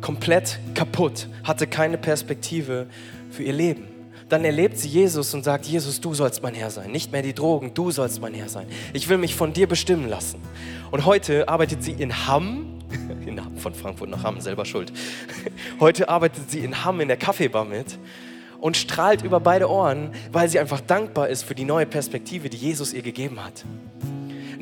Komplett 0.04 0.58
kaputt, 0.74 1.28
hatte 1.44 1.66
keine 1.66 1.96
Perspektive 1.96 2.88
für 3.30 3.42
ihr 3.42 3.54
Leben. 3.54 3.88
Dann 4.28 4.44
erlebt 4.44 4.76
sie 4.76 4.88
Jesus 4.88 5.32
und 5.32 5.44
sagt, 5.44 5.64
Jesus, 5.64 5.98
du 5.98 6.12
sollst 6.12 6.42
mein 6.42 6.52
Herr 6.52 6.70
sein. 6.70 6.90
Nicht 6.90 7.10
mehr 7.10 7.22
die 7.22 7.32
Drogen, 7.32 7.72
du 7.72 7.90
sollst 7.90 8.20
mein 8.20 8.34
Herr 8.34 8.50
sein. 8.50 8.66
Ich 8.92 9.08
will 9.08 9.16
mich 9.16 9.34
von 9.34 9.54
dir 9.54 9.66
bestimmen 9.66 10.06
lassen. 10.06 10.42
Und 10.90 11.06
heute 11.06 11.48
arbeitet 11.48 11.82
sie 11.82 11.92
in 11.92 12.26
Hamm, 12.26 12.80
in 13.26 13.40
von 13.56 13.72
Frankfurt 13.72 14.10
nach 14.10 14.22
Hamm, 14.24 14.42
selber 14.42 14.66
schuld. 14.66 14.92
Heute 15.80 16.10
arbeitet 16.10 16.50
sie 16.50 16.58
in 16.58 16.84
Hamm 16.84 17.00
in 17.00 17.08
der 17.08 17.16
Kaffeebar 17.16 17.64
mit 17.64 17.98
und 18.60 18.76
strahlt 18.76 19.22
über 19.22 19.40
beide 19.40 19.70
Ohren, 19.70 20.10
weil 20.30 20.50
sie 20.50 20.58
einfach 20.58 20.82
dankbar 20.82 21.28
ist 21.28 21.44
für 21.44 21.54
die 21.54 21.64
neue 21.64 21.86
Perspektive, 21.86 22.50
die 22.50 22.58
Jesus 22.58 22.92
ihr 22.92 23.00
gegeben 23.00 23.42
hat. 23.42 23.64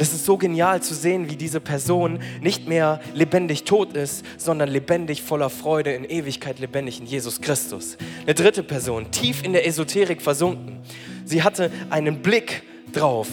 Es 0.03 0.13
ist 0.13 0.27
so 0.27 0.37
genial 0.37 0.83
zu 0.83 0.97
sehen, 0.97 1.31
wie 1.31 1.37
diese 1.37 1.61
Person 1.61 2.19
nicht 2.41 2.67
mehr 2.67 3.01
lebendig 3.15 3.63
tot 3.63 3.93
ist, 3.93 4.25
sondern 4.37 4.69
lebendig 4.69 5.23
voller 5.23 5.49
Freude 5.49 5.93
in 5.93 6.05
Ewigkeit 6.05 6.59
lebendig 6.59 6.99
in 6.99 7.07
Jesus 7.07 7.41
Christus. 7.41 7.97
Eine 8.23 8.35
dritte 8.35 8.65
Person, 8.65 9.13
tief 9.13 9.45
in 9.45 9.53
der 9.53 9.65
Esoterik 9.65 10.21
versunken. 10.21 10.81
Sie 11.25 11.45
hatte 11.45 11.71
einen 11.89 12.21
Blick 12.21 12.65
drauf, 12.93 13.29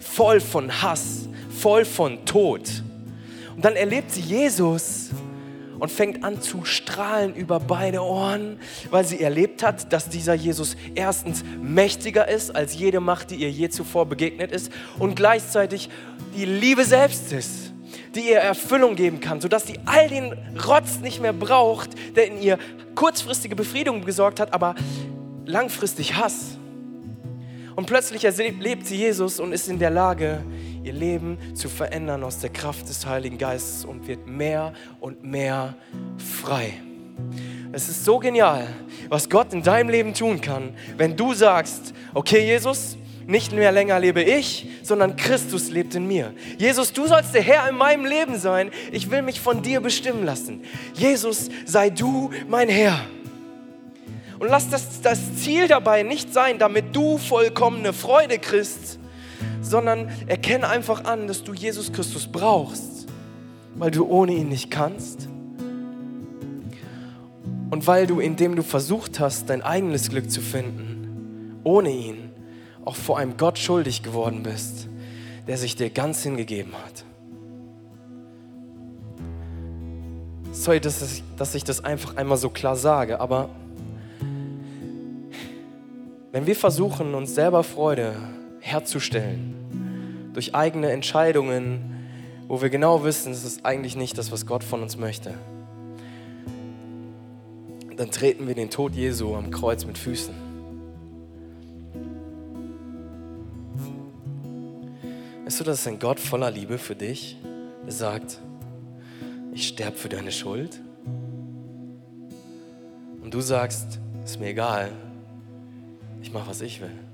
voll 0.00 0.40
von 0.40 0.82
Hass, 0.82 1.30
voll 1.48 1.86
von 1.86 2.22
Tod. 2.26 2.60
Und 3.56 3.64
dann 3.64 3.74
erlebt 3.74 4.10
sie 4.10 4.20
Jesus 4.20 5.08
und 5.82 5.90
fängt 5.90 6.22
an 6.22 6.40
zu 6.40 6.64
strahlen 6.64 7.34
über 7.34 7.58
beide 7.58 8.04
Ohren, 8.04 8.60
weil 8.92 9.04
sie 9.04 9.20
erlebt 9.20 9.64
hat, 9.64 9.92
dass 9.92 10.08
dieser 10.08 10.32
Jesus 10.32 10.76
erstens 10.94 11.42
mächtiger 11.60 12.28
ist 12.28 12.54
als 12.54 12.78
jede 12.78 13.00
Macht, 13.00 13.32
die 13.32 13.34
ihr 13.34 13.50
je 13.50 13.68
zuvor 13.68 14.06
begegnet 14.06 14.52
ist 14.52 14.70
und 15.00 15.16
gleichzeitig 15.16 15.90
die 16.36 16.44
Liebe 16.44 16.84
selbst 16.84 17.32
ist, 17.32 17.72
die 18.14 18.30
ihr 18.30 18.38
Erfüllung 18.38 18.94
geben 18.94 19.18
kann, 19.18 19.40
sodass 19.40 19.66
sie 19.66 19.80
all 19.84 20.06
den 20.06 20.32
Rotz 20.68 21.00
nicht 21.00 21.20
mehr 21.20 21.32
braucht, 21.32 21.90
der 22.14 22.28
in 22.28 22.40
ihr 22.40 22.60
kurzfristige 22.94 23.56
Befriedigung 23.56 24.04
gesorgt 24.04 24.38
hat, 24.38 24.54
aber 24.54 24.76
langfristig 25.46 26.14
Hass. 26.14 26.58
Und 27.74 27.86
plötzlich 27.86 28.24
erlebt 28.24 28.86
sie 28.86 28.98
Jesus 28.98 29.40
und 29.40 29.50
ist 29.50 29.68
in 29.68 29.80
der 29.80 29.90
Lage, 29.90 30.44
ihr 30.84 30.92
Leben 30.92 31.38
zu 31.54 31.68
verändern 31.68 32.24
aus 32.24 32.38
der 32.38 32.50
Kraft 32.50 32.88
des 32.88 33.06
Heiligen 33.06 33.38
Geistes 33.38 33.84
und 33.84 34.06
wird 34.06 34.26
mehr 34.26 34.72
und 35.00 35.22
mehr 35.24 35.74
frei. 36.42 36.74
Es 37.72 37.88
ist 37.88 38.04
so 38.04 38.18
genial, 38.18 38.66
was 39.08 39.30
Gott 39.30 39.52
in 39.52 39.62
deinem 39.62 39.88
Leben 39.88 40.14
tun 40.14 40.40
kann, 40.40 40.74
wenn 40.96 41.16
du 41.16 41.34
sagst, 41.34 41.94
okay 42.14 42.44
Jesus, 42.44 42.96
nicht 43.26 43.52
mehr 43.52 43.70
länger 43.70 44.00
lebe 44.00 44.22
ich, 44.22 44.66
sondern 44.82 45.16
Christus 45.16 45.70
lebt 45.70 45.94
in 45.94 46.06
mir. 46.06 46.34
Jesus, 46.58 46.92
du 46.92 47.06
sollst 47.06 47.34
der 47.34 47.42
Herr 47.42 47.68
in 47.68 47.76
meinem 47.76 48.04
Leben 48.04 48.36
sein. 48.36 48.70
Ich 48.90 49.10
will 49.10 49.22
mich 49.22 49.40
von 49.40 49.62
dir 49.62 49.80
bestimmen 49.80 50.24
lassen. 50.24 50.64
Jesus, 50.94 51.48
sei 51.64 51.90
du 51.90 52.30
mein 52.48 52.68
Herr. 52.68 52.98
Und 54.38 54.48
lass 54.48 54.68
das, 54.68 55.00
das 55.02 55.36
Ziel 55.36 55.68
dabei 55.68 56.02
nicht 56.02 56.32
sein, 56.32 56.58
damit 56.58 56.96
du 56.96 57.16
vollkommene 57.16 57.92
Freude 57.92 58.38
kriegst, 58.38 58.98
sondern 59.72 60.10
erkenne 60.26 60.68
einfach 60.68 61.04
an, 61.06 61.26
dass 61.26 61.44
du 61.44 61.54
Jesus 61.54 61.94
Christus 61.94 62.26
brauchst, 62.26 63.06
weil 63.74 63.90
du 63.90 64.06
ohne 64.06 64.34
ihn 64.34 64.50
nicht 64.50 64.70
kannst. 64.70 65.28
Und 67.70 67.86
weil 67.86 68.06
du, 68.06 68.20
indem 68.20 68.54
du 68.54 68.62
versucht 68.62 69.18
hast, 69.18 69.48
dein 69.48 69.62
eigenes 69.62 70.10
Glück 70.10 70.30
zu 70.30 70.42
finden, 70.42 71.58
ohne 71.64 71.88
ihn, 71.88 72.30
auch 72.84 72.96
vor 72.96 73.16
einem 73.18 73.38
Gott 73.38 73.58
schuldig 73.58 74.02
geworden 74.02 74.42
bist, 74.42 74.88
der 75.46 75.56
sich 75.56 75.74
dir 75.74 75.88
ganz 75.88 76.22
hingegeben 76.22 76.74
hat. 76.74 77.04
Sorry, 80.52 80.80
dass 80.80 81.00
ich, 81.00 81.22
dass 81.38 81.54
ich 81.54 81.64
das 81.64 81.82
einfach 81.82 82.16
einmal 82.16 82.36
so 82.36 82.50
klar 82.50 82.76
sage, 82.76 83.20
aber 83.20 83.48
wenn 86.30 86.46
wir 86.46 86.56
versuchen, 86.56 87.14
uns 87.14 87.34
selber 87.34 87.64
Freude 87.64 88.14
herzustellen, 88.60 89.51
durch 90.32 90.54
eigene 90.54 90.90
Entscheidungen, 90.90 92.06
wo 92.48 92.62
wir 92.62 92.70
genau 92.70 93.04
wissen, 93.04 93.32
es 93.32 93.44
ist 93.44 93.64
eigentlich 93.64 93.96
nicht 93.96 94.18
das, 94.18 94.32
was 94.32 94.46
Gott 94.46 94.64
von 94.64 94.82
uns 94.82 94.96
möchte, 94.96 95.34
dann 97.96 98.10
treten 98.10 98.46
wir 98.48 98.54
den 98.54 98.70
Tod 98.70 98.94
Jesu 98.94 99.34
am 99.34 99.50
Kreuz 99.50 99.84
mit 99.84 99.98
Füßen. 99.98 100.34
Weißt 105.44 105.60
du, 105.60 105.64
das 105.64 105.80
ist 105.80 105.86
ein 105.86 105.98
Gott 105.98 106.18
voller 106.18 106.50
Liebe 106.50 106.78
für 106.78 106.96
dich, 106.96 107.36
der 107.84 107.92
sagt, 107.92 108.40
ich 109.52 109.68
sterbe 109.68 109.96
für 109.96 110.08
deine 110.08 110.32
Schuld. 110.32 110.80
Und 113.22 113.34
du 113.34 113.40
sagst, 113.40 113.98
ist 114.24 114.40
mir 114.40 114.48
egal, 114.48 114.90
ich 116.22 116.32
mache, 116.32 116.48
was 116.48 116.62
ich 116.62 116.80
will. 116.80 117.11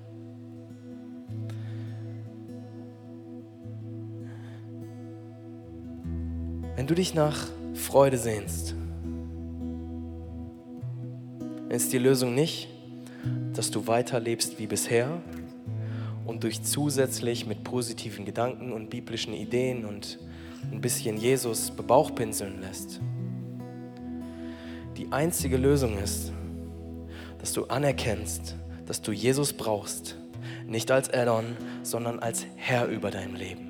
Du 6.89 6.95
dich 6.95 7.13
nach 7.13 7.37
Freude 7.75 8.17
sehnst, 8.17 8.75
ist 11.69 11.93
die 11.93 11.99
Lösung 11.99 12.35
nicht, 12.35 12.69
dass 13.53 13.71
du 13.71 13.87
weiterlebst 13.87 14.59
wie 14.59 14.67
bisher 14.67 15.21
und 16.25 16.45
durch 16.45 16.63
zusätzlich 16.63 17.47
mit 17.47 17.63
positiven 17.63 18.25
Gedanken 18.25 18.73
und 18.73 18.89
biblischen 18.89 19.35
Ideen 19.35 19.85
und 19.85 20.19
ein 20.73 20.81
bisschen 20.81 21.19
Jesus 21.19 21.71
bebauchpinseln 21.71 22.63
lässt. 22.63 23.01
Die 24.97 25.13
einzige 25.13 25.59
Lösung 25.59 25.99
ist, 25.99 26.33
dass 27.39 27.53
du 27.53 27.67
anerkennst, 27.67 28.57
dass 28.87 29.03
du 29.03 29.13
Jesus 29.13 29.53
brauchst, 29.53 30.17
nicht 30.67 30.91
als 30.91 31.13
Addon, 31.13 31.45
sondern 31.83 32.19
als 32.19 32.47
Herr 32.57 32.87
über 32.87 33.11
dein 33.11 33.37
Leben. 33.37 33.69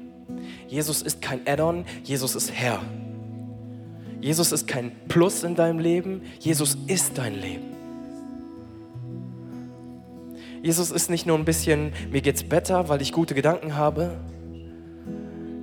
Jesus 0.69 1.03
ist 1.03 1.21
kein 1.21 1.41
Add-on, 1.47 1.85
Jesus 2.05 2.37
ist 2.37 2.53
Herr. 2.53 2.81
Jesus 4.21 4.53
ist 4.53 4.67
kein 4.67 4.93
Plus 5.09 5.45
in 5.45 5.55
deinem 5.55 5.79
Leben, 5.79 6.23
Jesus 6.41 6.77
ist 6.87 7.19
dein 7.19 7.35
Leben. 7.35 7.69
Jesus 10.63 10.91
ist 10.91 11.09
nicht 11.09 11.27
nur 11.27 11.39
ein 11.39 11.45
bisschen, 11.45 11.93
mir 12.11 12.21
geht's 12.21 12.43
besser, 12.43 12.89
weil 12.89 13.01
ich 13.01 13.13
gute 13.13 13.35
Gedanken 13.35 13.77
habe. 13.77 14.19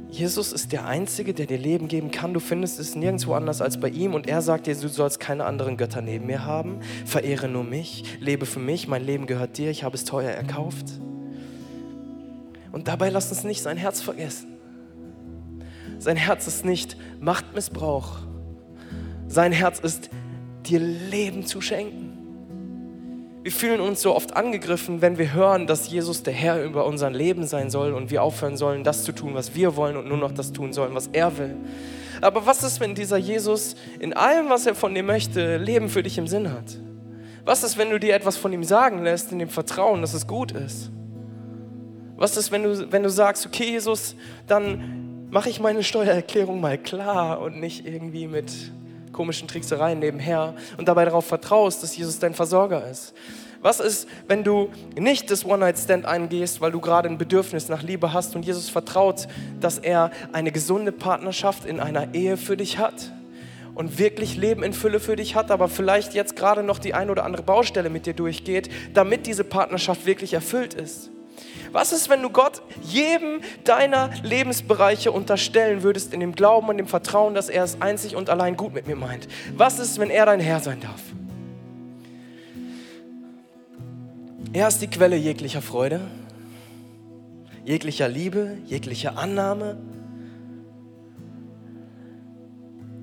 Jesus 0.10 0.54
ist 0.54 0.72
der 0.72 0.86
Einzige, 0.86 1.34
der 1.34 1.46
dir 1.46 1.58
Leben 1.58 1.90
geben 1.90 2.10
kann. 2.10 2.34
Du 2.34 2.40
findest 2.40 2.80
es 2.80 2.96
nirgendwo 2.96 3.34
anders 3.34 3.62
als 3.62 3.78
bei 3.78 3.90
ihm. 3.90 4.14
Und 4.14 4.28
er 4.28 4.42
sagt 4.42 4.66
dir, 4.66 4.74
du 4.74 4.88
sollst 4.88 5.20
keine 5.20 5.44
anderen 5.44 5.76
Götter 5.76 6.02
neben 6.02 6.28
mir 6.28 6.46
haben. 6.46 6.80
Verehre 7.06 7.50
nur 7.50 7.66
mich, 7.66 8.06
lebe 8.22 8.46
für 8.46 8.60
mich, 8.60 8.88
mein 8.88 9.04
Leben 9.04 9.28
gehört 9.28 9.58
dir, 9.58 9.70
ich 9.70 9.84
habe 9.84 9.96
es 9.96 10.06
teuer 10.06 10.32
erkauft. 10.32 10.86
Und 12.72 12.88
dabei 12.88 13.10
lass 13.10 13.30
uns 13.30 13.44
nicht 13.44 13.62
sein 13.62 13.76
Herz 13.76 14.02
vergessen. 14.02 14.48
Sein 16.00 16.16
Herz 16.16 16.48
ist 16.48 16.64
nicht 16.64 16.96
Machtmissbrauch. 17.20 18.20
Sein 19.36 19.52
Herz 19.52 19.80
ist, 19.80 20.10
dir 20.66 20.80
Leben 20.80 21.46
zu 21.46 21.60
schenken. 21.60 23.42
Wir 23.44 23.52
fühlen 23.52 23.82
uns 23.82 24.02
so 24.02 24.16
oft 24.16 24.34
angegriffen, 24.34 25.02
wenn 25.02 25.18
wir 25.18 25.34
hören, 25.34 25.68
dass 25.68 25.90
Jesus 25.90 26.24
der 26.24 26.32
Herr 26.32 26.64
über 26.64 26.86
unser 26.86 27.10
Leben 27.10 27.46
sein 27.46 27.70
soll 27.70 27.92
und 27.92 28.12
wir 28.12 28.24
aufhören 28.24 28.56
sollen, 28.56 28.86
das 28.86 29.04
zu 29.04 29.12
tun, 29.12 29.34
was 29.34 29.54
wir 29.54 29.76
wollen 29.76 29.98
und 29.98 30.08
nur 30.08 30.16
noch 30.16 30.32
das 30.32 30.54
tun 30.54 30.72
sollen, 30.72 30.96
was 30.96 31.08
er 31.12 31.38
will. 31.38 31.58
Aber 32.22 32.46
was 32.46 32.64
ist, 32.64 32.80
wenn 32.80 32.96
dieser 32.96 33.18
Jesus 33.18 33.76
in 34.00 34.14
allem, 34.14 34.48
was 34.48 34.68
er 34.68 34.74
von 34.74 34.96
dir 34.96 35.04
möchte, 35.04 35.58
Leben 35.58 35.90
für 35.90 36.02
dich 36.02 36.18
im 36.18 36.28
Sinn 36.28 36.50
hat? 36.54 36.80
Was 37.44 37.62
ist, 37.66 37.78
wenn 37.78 37.90
du 37.90 38.00
dir 38.00 38.16
etwas 38.16 38.38
von 38.38 38.54
ihm 38.54 38.64
sagen 38.64 39.04
lässt, 39.04 39.34
in 39.34 39.40
dem 39.40 39.50
Vertrauen, 39.50 40.00
dass 40.00 40.14
es 40.14 40.28
gut 40.28 40.54
ist? 40.54 40.92
Was 42.16 42.38
ist, 42.38 42.54
wenn 42.54 42.64
du, 42.64 42.90
wenn 42.90 43.04
du 43.04 43.10
sagst, 43.10 43.46
okay, 43.46 43.72
Jesus, 43.72 44.16
dann 44.48 45.28
mache 45.30 45.50
ich 45.50 45.60
meine 45.60 45.84
Steuererklärung 45.84 46.62
mal 46.62 46.78
klar 46.78 47.42
und 47.42 47.60
nicht 47.60 47.86
irgendwie 47.86 48.28
mit 48.28 48.54
komischen 49.16 49.48
Tricksereien 49.48 50.00
nebenher 50.00 50.54
und 50.78 50.88
dabei 50.88 51.06
darauf 51.06 51.26
vertraust, 51.26 51.82
dass 51.82 51.96
Jesus 51.96 52.20
dein 52.20 52.34
Versorger 52.34 52.88
ist? 52.90 53.14
Was 53.62 53.80
ist, 53.80 54.08
wenn 54.28 54.44
du 54.44 54.70
nicht 55.00 55.32
das 55.32 55.46
One-Night-Stand 55.46 56.06
eingehst, 56.06 56.62
weil 56.62 56.72
du 56.72 56.80
gerade 56.80 57.10
ein 57.10 57.18
Bedürfnis 57.18 57.70
nach 57.70 57.82
Liebe 57.82 58.14
hast 58.14 58.36
und 58.36 58.46
Jesus 58.46 58.70
vertraut, 58.70 59.28
dass 59.60 59.80
er 59.80 60.12
eine 60.34 60.52
gesunde 60.52 60.92
Partnerschaft 60.92 61.66
in 61.66 61.80
einer 61.80 62.14
Ehe 62.14 62.38
für 62.38 62.58
dich 62.58 62.78
hat? 62.78 63.12
und 63.74 64.00
wirklich 64.00 64.38
Leben 64.38 64.64
in 64.64 64.72
Fülle 64.72 65.02
für 65.02 65.18
dich 65.18 65.36
hat, 65.36 65.52
aber 65.52 65.68
vielleicht 65.68 66.14
jetzt 66.14 66.38
gerade 66.38 66.64
noch 66.64 66.80
die 66.80 66.94
ein 66.94 67.10
oder 67.10 67.26
andere 67.26 67.44
Baustelle 67.44 67.90
mit 67.90 68.06
dir 68.06 68.14
durchgeht, 68.14 68.70
damit 68.94 69.28
diese 69.28 69.44
Partnerschaft 69.44 70.06
wirklich 70.06 70.34
erfüllt 70.34 70.74
ist. 70.74 71.12
Was 71.76 71.92
ist, 71.92 72.10
wenn 72.10 72.22
du 72.22 72.30
Gott 72.30 72.62
jedem 72.84 73.42
deiner 73.66 74.10
Lebensbereiche 74.24 75.12
unterstellen 75.12 75.84
würdest 75.84 76.14
in 76.14 76.22
dem 76.22 76.34
Glauben 76.34 76.70
und 76.70 76.78
dem 76.78 76.88
Vertrauen, 76.88 77.36
dass 77.36 77.50
er 77.50 77.66
es 77.66 77.82
einzig 77.82 78.16
und 78.16 78.30
allein 78.30 78.56
gut 78.56 78.74
mit 78.74 78.88
mir 78.88 78.96
meint? 78.96 79.28
Was 79.58 79.78
ist, 79.80 80.00
wenn 80.00 80.10
er 80.10 80.26
dein 80.26 80.40
Herr 80.40 80.62
sein 80.62 80.80
darf? 80.80 81.02
Er 84.54 84.70
ist 84.70 84.82
die 84.82 84.88
Quelle 84.88 85.18
jeglicher 85.18 85.62
Freude, 85.62 86.00
jeglicher 87.66 88.08
Liebe, 88.08 88.58
jeglicher 88.64 89.18
Annahme. 89.18 89.78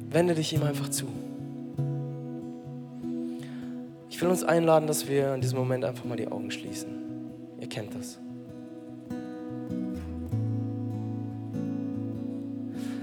Wende 0.09 0.35
dich 0.35 0.51
ihm 0.55 0.63
einfach 0.63 0.89
zu. 0.89 1.09
Ich 4.09 4.19
will 4.23 4.31
uns 4.31 4.43
einladen, 4.43 4.87
dass 4.87 5.09
wir 5.09 5.35
in 5.35 5.43
diesem 5.43 5.59
Moment 5.59 5.85
einfach 5.85 6.07
mal 6.07 6.17
die 6.17 6.29
Augen 6.29 6.51
schließen. 6.51 6.89
Ihr 7.61 7.69
kennt 7.69 7.95
das. 7.95 8.19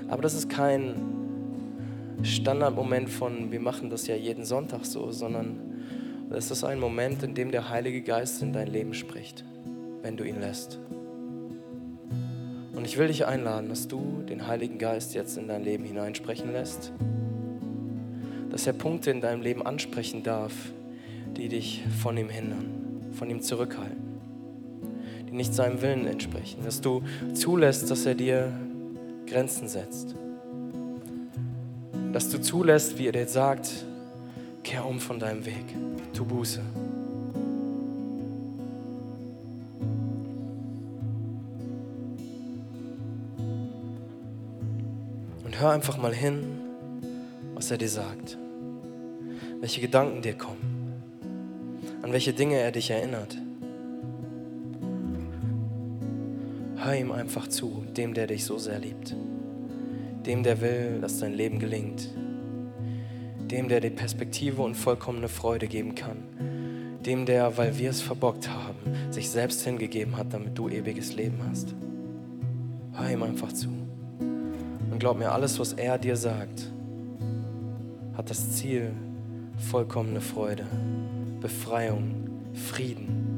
Aber 0.10 0.22
das 0.22 0.34
ist 0.34 0.50
kein 0.50 0.96
Standardmoment 2.24 3.10
von, 3.10 3.52
wir 3.52 3.60
machen 3.60 3.90
das 3.90 4.08
ja 4.08 4.16
jeden 4.16 4.44
Sonntag 4.44 4.86
so, 4.86 5.12
sondern 5.12 5.58
es 6.32 6.52
ist 6.52 6.64
ein 6.64 6.80
Moment, 6.80 7.24
in 7.24 7.34
dem 7.34 7.52
der 7.52 7.70
Heilige 7.70 8.02
Geist 8.02 8.42
in 8.42 8.52
dein 8.52 8.68
Leben 8.68 8.94
spricht, 8.94 9.46
wenn 10.02 10.18
du 10.18 10.24
ihn 10.24 10.40
lässt. 10.40 10.80
Und 12.74 12.86
ich 12.86 12.98
will 12.98 13.08
dich 13.08 13.26
einladen, 13.26 13.70
dass 13.70 13.88
du 13.88 14.24
den 14.28 14.48
Heiligen 14.48 14.78
Geist 14.78 15.14
jetzt 15.14 15.38
in 15.38 15.48
dein 15.48 15.64
Leben 15.64 15.86
hineinsprechen 15.86 16.52
lässt, 16.52 16.92
dass 18.50 18.68
er 18.68 18.74
Punkte 18.74 19.12
in 19.12 19.22
deinem 19.22 19.42
Leben 19.42 19.66
ansprechen 19.66 20.24
darf, 20.24 20.54
die 21.38 21.50
dich 21.50 21.84
von 22.02 22.18
ihm 22.18 22.30
hindern, 22.30 23.12
von 23.12 23.30
ihm 23.30 23.42
zurückhalten, 23.42 24.02
die 25.28 25.36
nicht 25.36 25.54
seinem 25.54 25.82
Willen 25.82 26.06
entsprechen, 26.08 26.64
dass 26.64 26.82
du 26.82 27.04
zulässt, 27.34 27.92
dass 27.92 28.06
er 28.06 28.16
dir 28.16 28.52
Grenzen 29.30 29.68
setzt. 29.68 30.16
Dass 32.12 32.30
du 32.30 32.42
zulässt, 32.42 32.98
wie 32.98 33.08
er 33.08 33.12
dir 33.12 33.28
sagt, 33.28 33.86
kehr 34.64 34.86
um 34.86 35.00
von 35.00 35.20
deinem 35.20 35.46
Weg, 35.46 35.66
tu 36.14 36.26
Buße. 36.26 36.62
Und 45.46 45.60
hör 45.60 45.72
einfach 45.72 45.98
mal 45.98 46.14
hin, 46.14 46.44
was 47.54 47.70
er 47.72 47.78
dir 47.78 47.90
sagt, 47.90 48.38
welche 49.60 49.82
Gedanken 49.82 50.22
dir 50.22 50.34
kommen, 50.34 50.94
an 52.02 52.12
welche 52.12 52.34
Dinge 52.34 52.58
er 52.58 52.72
dich 52.72 52.90
erinnert. 52.90 53.38
Hör 56.90 56.96
ihm 56.96 57.12
einfach 57.12 57.48
zu, 57.48 57.86
dem, 57.96 58.16
der 58.16 58.26
dich 58.26 58.44
so 58.46 58.58
sehr 58.58 58.80
liebt. 58.80 59.16
Dem, 60.26 60.42
der 60.42 60.60
will, 60.60 60.98
dass 61.00 61.20
dein 61.20 61.36
Leben 61.36 61.60
gelingt. 61.60 62.10
Dem, 63.52 63.70
der 63.70 63.80
dir 63.80 63.92
Perspektive 63.92 64.64
und 64.64 64.74
vollkommene 64.74 65.28
Freude 65.28 65.68
geben 65.68 65.94
kann. 65.94 66.18
Dem, 67.06 67.28
der, 67.28 67.56
weil 67.60 67.78
wir 67.78 67.92
es 67.92 68.02
verbockt 68.02 68.50
haben, 68.50 68.80
sich 69.12 69.30
selbst 69.30 69.64
hingegeben 69.64 70.18
hat, 70.18 70.34
damit 70.34 70.58
du 70.58 70.68
ewiges 70.68 71.14
Leben 71.14 71.38
hast. 71.48 71.76
Hör 72.94 73.12
ihm 73.12 73.22
einfach 73.22 73.54
zu. 73.54 73.68
Und 74.90 74.98
glaub 74.98 75.20
mir, 75.20 75.32
alles, 75.32 75.60
was 75.60 75.74
er 75.74 76.00
dir 76.00 76.16
sagt, 76.16 76.72
hat 78.18 78.32
das 78.32 78.54
Ziel 78.54 78.94
vollkommene 79.70 80.22
Freude, 80.22 80.66
Befreiung, 81.40 82.32
Frieden 82.56 83.29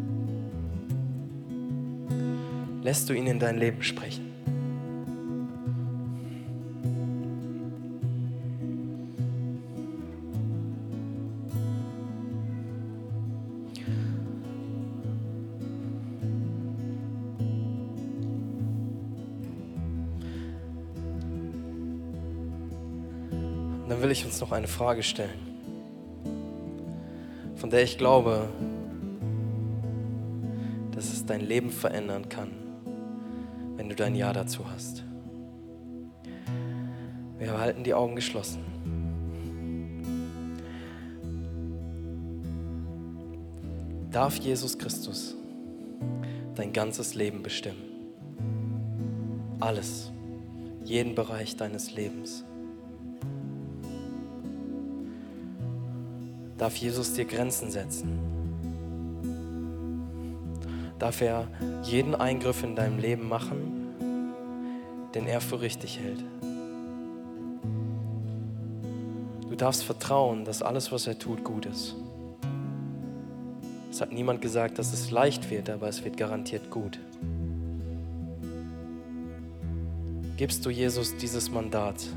lässt 2.84 3.10
du 3.10 3.13
ihn 3.13 3.28
in 3.28 3.39
dein 3.39 3.58
Leben 3.58 3.84
sprechen. 3.84 4.28
dann 23.89 24.02
will 24.02 24.12
ich 24.12 24.24
uns 24.24 24.39
noch 24.39 24.54
eine 24.54 24.70
Frage 24.70 25.04
stellen, 25.04 25.38
von 27.58 27.70
der 27.70 27.84
ich 27.84 27.98
glaube, 27.98 28.48
dass 30.96 31.12
es 31.12 31.26
dein 31.26 31.41
Leben 31.41 31.72
verändern 31.72 32.30
kann 32.30 32.61
dein 34.01 34.15
Ja 34.15 34.33
dazu 34.33 34.67
hast. 34.67 35.03
Wir 37.37 37.59
halten 37.59 37.83
die 37.83 37.93
Augen 37.93 38.15
geschlossen. 38.15 38.63
Darf 44.09 44.37
Jesus 44.37 44.77
Christus 44.77 45.35
dein 46.55 46.73
ganzes 46.73 47.13
Leben 47.13 47.43
bestimmen? 47.43 47.81
Alles, 49.59 50.11
jeden 50.83 51.13
Bereich 51.13 51.55
deines 51.55 51.91
Lebens. 51.91 52.43
Darf 56.57 56.75
Jesus 56.75 57.13
dir 57.13 57.25
Grenzen 57.25 57.69
setzen? 57.69 58.31
darf 61.01 61.19
er 61.21 61.47
jeden 61.81 62.13
Eingriff 62.13 62.63
in 62.63 62.75
deinem 62.75 62.99
Leben 62.99 63.27
machen, 63.27 63.81
den 65.13 65.28
er 65.28 65.41
für 65.41 65.62
richtig 65.62 66.00
hält. 66.00 66.23
Du 69.50 69.56
darfst 69.56 69.83
vertrauen, 69.83 70.46
dass 70.46 70.62
alles, 70.62 70.92
was 70.92 71.08
er 71.08 71.19
tut, 71.19 71.44
gut 71.44 71.65
ist. 71.65 71.96
Es 73.92 74.00
hat 74.00 74.13
niemand 74.13 74.42
gesagt, 74.42 74.79
dass 74.79 74.94
es 74.94 75.12
leicht 75.12 75.52
wird, 75.52 75.69
aber 75.69 75.90
es 75.90 76.06
wird 76.06 76.15
garantiert 76.15 76.71
gut. 76.71 77.00
Gibst 80.38 80.65
du 80.65 80.69
Jesus 80.69 81.17
dieses 81.17 81.52
Mandat 81.52 82.08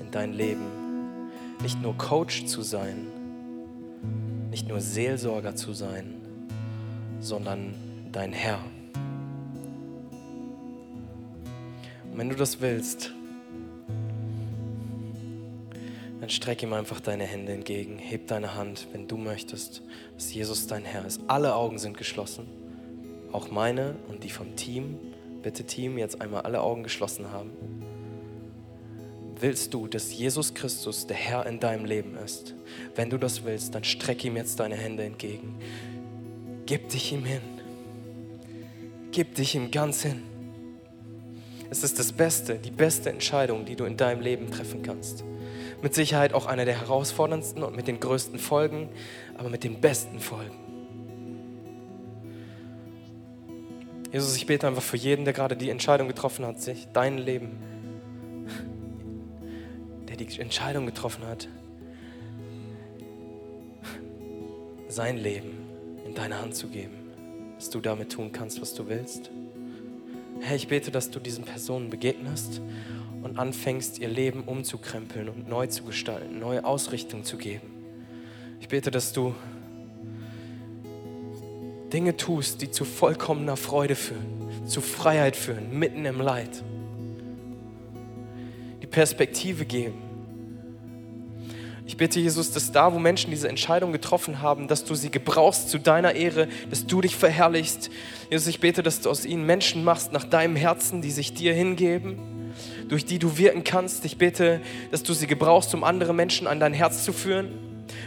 in 0.00 0.10
dein 0.10 0.34
Leben, 0.34 0.66
nicht 1.62 1.80
nur 1.80 1.96
Coach 1.96 2.44
zu 2.44 2.62
sein, 2.62 3.06
nicht 4.50 4.68
nur 4.68 4.80
Seelsorger 4.80 5.56
zu 5.56 5.72
sein, 5.72 6.14
sondern 7.20 7.74
dein 8.12 8.32
Herr. 8.32 8.60
Wenn 12.20 12.28
du 12.28 12.36
das 12.36 12.60
willst, 12.60 13.14
dann 16.20 16.28
streck 16.28 16.62
ihm 16.62 16.74
einfach 16.74 17.00
deine 17.00 17.24
Hände 17.24 17.54
entgegen, 17.54 17.96
heb 17.96 18.26
deine 18.26 18.56
Hand, 18.56 18.88
wenn 18.92 19.08
du 19.08 19.16
möchtest, 19.16 19.80
dass 20.16 20.34
Jesus 20.34 20.66
dein 20.66 20.84
Herr 20.84 21.06
ist. 21.06 21.22
Alle 21.28 21.54
Augen 21.54 21.78
sind 21.78 21.96
geschlossen, 21.96 22.46
auch 23.32 23.50
meine 23.50 23.96
und 24.08 24.22
die 24.22 24.28
vom 24.28 24.54
Team. 24.54 24.98
Bitte 25.42 25.64
Team, 25.64 25.96
jetzt 25.96 26.20
einmal 26.20 26.42
alle 26.42 26.60
Augen 26.60 26.82
geschlossen 26.82 27.32
haben. 27.32 27.52
Willst 29.40 29.72
du, 29.72 29.86
dass 29.86 30.12
Jesus 30.12 30.52
Christus 30.52 31.06
der 31.06 31.16
Herr 31.16 31.46
in 31.46 31.58
deinem 31.58 31.86
Leben 31.86 32.18
ist? 32.18 32.54
Wenn 32.96 33.08
du 33.08 33.16
das 33.16 33.44
willst, 33.44 33.74
dann 33.74 33.82
streck 33.82 34.22
ihm 34.26 34.36
jetzt 34.36 34.60
deine 34.60 34.76
Hände 34.76 35.04
entgegen. 35.04 35.56
Gib 36.66 36.90
dich 36.90 37.14
ihm 37.14 37.24
hin. 37.24 37.40
Gib 39.10 39.36
dich 39.36 39.54
ihm 39.54 39.70
ganz 39.70 40.02
hin. 40.02 40.29
Es 41.70 41.84
ist 41.84 41.98
das 41.98 42.12
Beste, 42.12 42.56
die 42.56 42.70
beste 42.70 43.10
Entscheidung, 43.10 43.64
die 43.64 43.76
du 43.76 43.84
in 43.84 43.96
deinem 43.96 44.20
Leben 44.20 44.50
treffen 44.50 44.82
kannst. 44.82 45.24
Mit 45.82 45.94
Sicherheit 45.94 46.34
auch 46.34 46.46
eine 46.46 46.64
der 46.64 46.78
herausforderndsten 46.78 47.62
und 47.62 47.74
mit 47.74 47.86
den 47.86 48.00
größten 48.00 48.38
Folgen, 48.38 48.88
aber 49.38 49.48
mit 49.48 49.64
den 49.64 49.80
besten 49.80 50.20
Folgen. 50.20 50.58
Jesus, 54.12 54.36
ich 54.36 54.46
bete 54.46 54.66
einfach 54.66 54.82
für 54.82 54.96
jeden, 54.96 55.24
der 55.24 55.32
gerade 55.32 55.56
die 55.56 55.70
Entscheidung 55.70 56.08
getroffen 56.08 56.44
hat, 56.44 56.60
sich 56.60 56.88
dein 56.92 57.16
Leben 57.16 57.70
die 60.20 60.40
Entscheidung 60.40 60.86
getroffen 60.86 61.26
hat, 61.26 61.48
sein 64.88 65.16
Leben 65.16 65.52
in 66.06 66.14
deine 66.14 66.40
Hand 66.40 66.54
zu 66.54 66.68
geben, 66.68 66.94
dass 67.56 67.70
du 67.70 67.80
damit 67.80 68.12
tun 68.12 68.32
kannst, 68.32 68.60
was 68.60 68.74
du 68.74 68.88
willst. 68.88 69.30
Herr, 70.40 70.56
ich 70.56 70.68
bete, 70.68 70.90
dass 70.90 71.10
du 71.10 71.18
diesen 71.18 71.44
Personen 71.44 71.90
begegnest 71.90 72.60
und 73.22 73.38
anfängst, 73.38 73.98
ihr 73.98 74.08
Leben 74.08 74.44
umzukrempeln 74.44 75.28
und 75.28 75.48
neu 75.48 75.66
zu 75.66 75.84
gestalten, 75.84 76.38
neue 76.38 76.64
Ausrichtung 76.64 77.24
zu 77.24 77.36
geben. 77.36 77.68
Ich 78.60 78.68
bete, 78.68 78.90
dass 78.90 79.12
du 79.12 79.34
Dinge 81.92 82.16
tust, 82.16 82.62
die 82.62 82.70
zu 82.70 82.84
vollkommener 82.84 83.56
Freude 83.56 83.96
führen, 83.96 84.66
zu 84.66 84.80
Freiheit 84.80 85.36
führen, 85.36 85.76
mitten 85.76 86.04
im 86.04 86.20
Leid. 86.20 86.62
Die 88.80 88.86
Perspektive 88.86 89.64
geben, 89.64 90.09
ich 91.90 91.96
bitte 91.96 92.20
Jesus, 92.20 92.52
dass 92.52 92.70
da, 92.70 92.94
wo 92.94 93.00
Menschen 93.00 93.32
diese 93.32 93.48
Entscheidung 93.48 93.90
getroffen 93.90 94.40
haben, 94.40 94.68
dass 94.68 94.84
du 94.84 94.94
sie 94.94 95.10
gebrauchst 95.10 95.70
zu 95.70 95.76
deiner 95.76 96.14
Ehre, 96.14 96.46
dass 96.70 96.86
du 96.86 97.00
dich 97.00 97.16
verherrlichst. 97.16 97.90
Jesus, 98.30 98.46
ich 98.46 98.60
bete, 98.60 98.84
dass 98.84 99.00
du 99.00 99.10
aus 99.10 99.26
ihnen 99.26 99.44
Menschen 99.44 99.82
machst 99.82 100.12
nach 100.12 100.22
deinem 100.22 100.54
Herzen, 100.54 101.02
die 101.02 101.10
sich 101.10 101.34
dir 101.34 101.52
hingeben, 101.52 102.52
durch 102.88 103.06
die 103.06 103.18
du 103.18 103.38
wirken 103.38 103.64
kannst. 103.64 104.04
Ich 104.04 104.18
bete, 104.18 104.60
dass 104.92 105.02
du 105.02 105.14
sie 105.14 105.26
gebrauchst, 105.26 105.74
um 105.74 105.82
andere 105.82 106.14
Menschen 106.14 106.46
an 106.46 106.60
dein 106.60 106.74
Herz 106.74 107.02
zu 107.02 107.12
führen. 107.12 107.48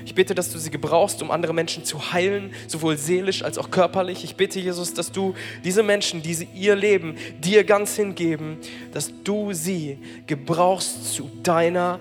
Ich 0.06 0.16
bitte, 0.16 0.34
dass 0.34 0.50
du 0.50 0.60
sie 0.60 0.72
gebrauchst, 0.72 1.22
um 1.22 1.30
andere 1.30 1.54
Menschen 1.54 1.84
zu 1.84 2.14
heilen, 2.14 2.54
sowohl 2.68 2.96
seelisch 2.96 3.44
als 3.44 3.58
auch 3.58 3.70
körperlich. 3.70 4.24
Ich 4.24 4.38
bitte, 4.38 4.62
Jesus, 4.62 4.94
dass 4.94 5.12
du 5.12 5.36
diese 5.66 5.84
Menschen, 5.84 6.22
die 6.22 6.36
sie 6.36 6.48
ihr 6.56 6.78
Leben 6.78 7.18
dir 7.42 7.66
ganz 7.66 7.98
hingeben, 7.98 8.60
dass 8.94 9.12
du 9.26 9.52
sie 9.52 9.98
gebrauchst 10.26 11.14
zu 11.14 11.30
deiner 11.44 12.00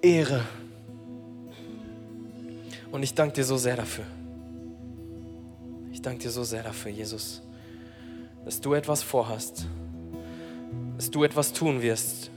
Ehre. 0.00 0.40
Und 2.92 3.02
ich 3.02 3.14
danke 3.14 3.34
dir 3.34 3.44
so 3.44 3.56
sehr 3.56 3.74
dafür. 3.74 4.04
Ich 5.92 6.02
danke 6.02 6.22
dir 6.22 6.30
so 6.30 6.44
sehr 6.44 6.62
dafür, 6.62 6.90
Jesus, 6.90 7.42
dass 8.44 8.60
du 8.60 8.74
etwas 8.74 9.02
vorhast, 9.02 9.66
dass 10.96 11.10
du 11.10 11.24
etwas 11.24 11.54
tun 11.54 11.80
wirst, 11.80 12.30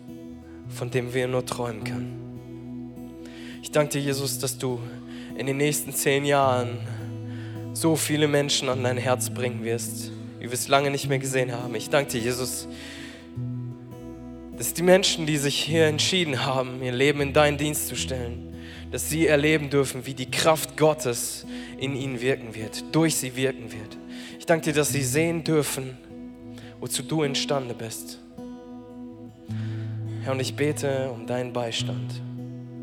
von 0.70 0.90
dem 0.90 1.14
wir 1.14 1.28
nur 1.28 1.46
träumen 1.46 1.84
können. 1.84 3.20
Ich 3.62 3.72
danke 3.72 3.94
dir, 3.94 4.02
Jesus, 4.02 4.40
dass 4.40 4.58
du 4.58 4.80
in 5.38 5.46
den 5.46 5.58
nächsten 5.58 5.94
zehn 5.94 6.24
Jahren 6.24 6.78
so 7.74 7.98
viele 7.98 8.30
Menschen 8.30 8.70
an 8.70 8.82
dein 8.82 8.98
Herz 8.98 9.30
bringen 9.30 9.66
wirst, 9.66 10.12
wie 10.40 10.46
wir 10.46 10.54
es 10.54 10.70
lange 10.70 10.90
nicht 10.90 11.10
mehr 11.10 11.20
gesehen 11.20 11.52
haben. 11.52 11.76
Ich 11.76 11.90
danke 11.90 12.12
dir, 12.12 12.22
Jesus, 12.22 12.70
dass 14.58 14.74
die 14.74 14.84
Menschen, 14.84 15.26
die 15.26 15.38
sich 15.38 15.62
hier 15.62 15.86
entschieden 15.88 16.46
haben, 16.46 16.82
ihr 16.82 16.94
Leben 16.94 17.20
in 17.20 17.34
deinen 17.34 17.58
Dienst 17.58 17.90
zu 17.90 17.98
stellen, 17.98 18.55
dass 18.92 19.10
sie 19.10 19.28
erleben 19.28 19.70
dürfen, 19.70 20.06
wie 20.06 20.14
die 20.14 20.30
Kraft 20.30 20.78
Gottes 20.78 21.46
in 21.78 21.96
ihnen 21.96 22.22
wirken 22.22 22.56
wird, 22.56 22.84
durch 22.94 23.16
sie 23.16 23.36
wirken 23.36 23.72
wird. 23.72 23.98
Ich 24.40 24.46
danke 24.46 24.66
dir, 24.66 24.74
dass 24.74 24.90
sie 24.90 25.04
sehen 25.04 25.44
dürfen, 25.44 25.98
wozu 26.80 27.04
du 27.04 27.24
imstande 27.24 27.74
bist. 27.74 28.20
Herr, 30.24 30.34
und 30.34 30.40
ich 30.40 30.56
bete 30.56 31.12
um 31.12 31.28
deinen 31.28 31.54
Beistand. 31.54 32.22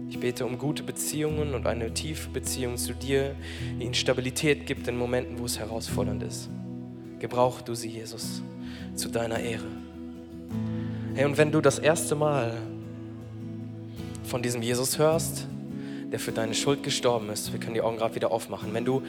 Ich 0.08 0.20
bete 0.20 0.44
um 0.44 0.58
gute 0.58 0.82
Beziehungen 0.82 1.54
und 1.54 1.66
eine 1.66 1.94
tiefe 1.94 2.28
Beziehung 2.28 2.76
zu 2.76 2.92
dir, 2.92 3.34
die 3.78 3.84
ihnen 3.84 3.94
Stabilität 3.94 4.66
gibt 4.66 4.86
in 4.86 4.96
Momenten, 4.96 5.38
wo 5.38 5.46
es 5.46 5.58
herausfordernd 5.58 6.22
ist. 6.22 6.50
Gebrauch 7.18 7.62
du 7.62 7.74
sie, 7.74 7.88
Jesus, 7.88 8.42
zu 8.94 9.08
deiner 9.08 9.40
Ehre. 9.40 9.66
Hey, 11.14 11.24
und 11.24 11.38
wenn 11.38 11.50
du 11.50 11.60
das 11.60 11.78
erste 11.78 12.14
Mal 12.14 12.56
von 14.24 14.42
diesem 14.42 14.62
Jesus 14.62 14.98
hörst, 14.98 15.46
der 16.12 16.20
für 16.20 16.30
deine 16.30 16.54
Schuld 16.54 16.82
gestorben 16.82 17.30
ist. 17.30 17.52
Wir 17.52 17.58
können 17.58 17.74
die 17.74 17.80
Augen 17.80 17.96
gerade 17.96 18.14
wieder 18.14 18.30
aufmachen. 18.30 18.72
Wenn 18.74 18.84
du 18.84 19.02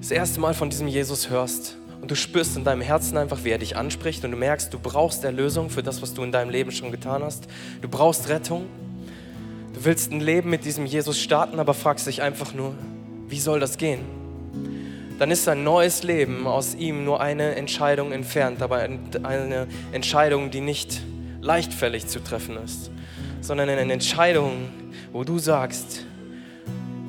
das 0.00 0.10
erste 0.10 0.40
Mal 0.40 0.54
von 0.54 0.70
diesem 0.70 0.88
Jesus 0.88 1.28
hörst 1.28 1.76
und 2.00 2.10
du 2.10 2.16
spürst 2.16 2.56
in 2.56 2.64
deinem 2.64 2.80
Herzen 2.80 3.18
einfach, 3.18 3.44
wie 3.44 3.50
er 3.50 3.58
dich 3.58 3.76
anspricht 3.76 4.24
und 4.24 4.30
du 4.30 4.36
merkst, 4.36 4.72
du 4.72 4.78
brauchst 4.78 5.24
Erlösung 5.24 5.68
für 5.68 5.82
das, 5.82 6.00
was 6.00 6.14
du 6.14 6.24
in 6.24 6.32
deinem 6.32 6.50
Leben 6.50 6.72
schon 6.72 6.90
getan 6.90 7.22
hast. 7.22 7.48
Du 7.82 7.88
brauchst 7.88 8.28
Rettung. 8.28 8.66
Du 9.74 9.84
willst 9.84 10.10
ein 10.10 10.20
Leben 10.20 10.48
mit 10.48 10.64
diesem 10.64 10.86
Jesus 10.86 11.20
starten, 11.20 11.60
aber 11.60 11.74
fragst 11.74 12.06
dich 12.06 12.22
einfach 12.22 12.54
nur, 12.54 12.74
wie 13.28 13.38
soll 13.38 13.60
das 13.60 13.76
gehen? 13.76 14.00
Dann 15.18 15.30
ist 15.30 15.46
ein 15.48 15.64
neues 15.64 16.02
Leben 16.02 16.46
aus 16.46 16.74
ihm 16.74 17.04
nur 17.04 17.20
eine 17.20 17.56
Entscheidung 17.56 18.12
entfernt, 18.12 18.62
aber 18.62 18.76
eine 18.76 19.66
Entscheidung, 19.92 20.50
die 20.50 20.60
nicht 20.60 21.02
leichtfällig 21.40 22.06
zu 22.06 22.22
treffen 22.22 22.56
ist, 22.64 22.90
sondern 23.40 23.68
eine 23.68 23.92
Entscheidung, 23.92 24.68
wo 25.12 25.24
du 25.24 25.38
sagst, 25.38 26.06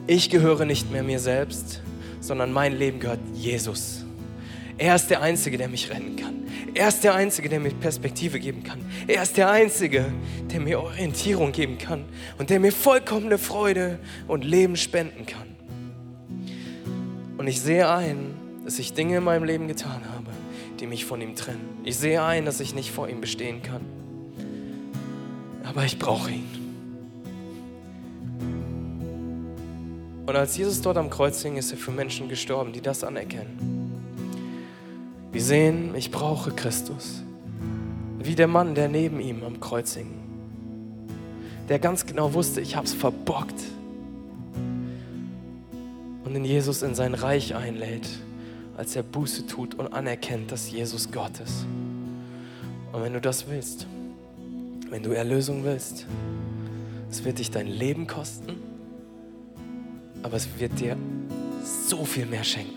ich 0.10 0.32
gehöre 0.32 0.66
nicht 0.66 0.92
mehr 0.92 1.04
mir 1.04 1.20
selbst, 1.20 1.82
sondern 2.20 2.52
mein 2.52 2.76
Leben 2.76 3.00
gehört 3.00 3.20
Jesus. 3.36 4.06
Er 4.80 4.96
ist 4.96 5.10
der 5.12 5.22
Einzige, 5.22 5.58
der 5.60 5.70
mich 5.70 5.92
retten 5.92 6.16
kann. 6.16 6.34
Er 6.74 6.88
ist 6.88 7.04
der 7.04 7.14
Einzige, 7.14 7.48
der 7.48 7.60
mir 7.60 7.70
Perspektive 7.70 8.40
geben 8.40 8.64
kann. 8.64 8.80
Er 9.08 9.22
ist 9.22 9.38
der 9.38 9.52
Einzige, 9.52 10.12
der 10.52 10.62
mir 10.62 10.82
Orientierung 10.82 11.52
geben 11.52 11.78
kann 11.78 12.06
und 12.40 12.50
der 12.50 12.60
mir 12.60 12.72
vollkommene 12.72 13.38
Freude 13.38 14.00
und 14.28 14.44
Leben 14.44 14.78
spenden 14.78 15.28
kann. 15.28 15.48
Und 17.38 17.46
ich 17.46 17.62
sehe 17.62 17.88
ein, 17.88 18.34
dass 18.66 18.80
ich 18.80 18.94
Dinge 18.94 19.18
in 19.18 19.24
meinem 19.24 19.44
Leben 19.44 19.68
getan 19.68 20.02
habe, 20.12 20.32
die 20.80 20.88
mich 20.88 21.06
von 21.06 21.22
ihm 21.22 21.36
trennen. 21.36 21.82
Ich 21.84 21.98
sehe 21.98 22.24
ein, 22.24 22.46
dass 22.46 22.60
ich 22.60 22.74
nicht 22.74 22.90
vor 22.90 23.10
ihm 23.10 23.22
bestehen 23.22 23.62
kann. 23.62 23.82
Aber 25.64 25.86
ich 25.86 26.00
brauche 26.00 26.32
ihn. 26.32 26.59
Und 30.30 30.36
als 30.36 30.56
Jesus 30.56 30.80
dort 30.84 30.98
am 30.98 31.10
Kreuz 31.10 31.42
hing, 31.42 31.58
ist 31.58 31.72
er 31.72 31.78
für 31.80 31.90
Menschen 31.90 32.30
gestorben, 32.30 32.72
die 32.72 32.82
das 32.82 33.04
anerkennen. 33.04 33.90
Wir 35.32 35.42
sehen, 35.42 35.96
ich 35.96 36.12
brauche 36.12 36.52
Christus. 36.52 37.24
Wie 38.20 38.36
der 38.36 38.46
Mann, 38.46 38.76
der 38.76 38.90
neben 38.90 39.22
ihm 39.22 39.44
am 39.44 39.60
Kreuz 39.60 39.96
hing. 39.96 40.14
Der 41.68 41.80
ganz 41.80 42.06
genau 42.06 42.32
wusste, 42.36 42.62
ich 42.62 42.76
habe 42.76 42.86
es 42.86 42.94
verbockt. 42.94 43.60
Und 46.26 46.36
in 46.36 46.46
Jesus 46.46 46.84
in 46.84 46.94
sein 46.94 47.16
Reich 47.16 47.56
einlädt, 47.56 48.08
als 48.78 48.96
er 48.96 49.02
Buße 49.02 49.48
tut 49.48 49.74
und 49.80 49.94
anerkennt, 49.94 50.52
dass 50.52 50.70
Jesus 50.70 51.12
Gott 51.12 51.40
ist. 51.40 51.66
Und 52.94 53.02
wenn 53.02 53.14
du 53.14 53.20
das 53.20 53.50
willst, 53.50 53.88
wenn 54.92 55.02
du 55.02 55.10
Erlösung 55.10 55.64
willst, 55.64 56.06
es 57.10 57.26
wird 57.26 57.40
dich 57.40 57.50
dein 57.50 57.66
Leben 57.66 58.06
kosten 58.06 58.69
aber 60.24 60.38
es 60.38 60.48
wird 60.60 60.80
dir 60.80 60.98
so 61.64 62.06
viel 62.06 62.26
mehr 62.26 62.44
schenken. 62.44 62.74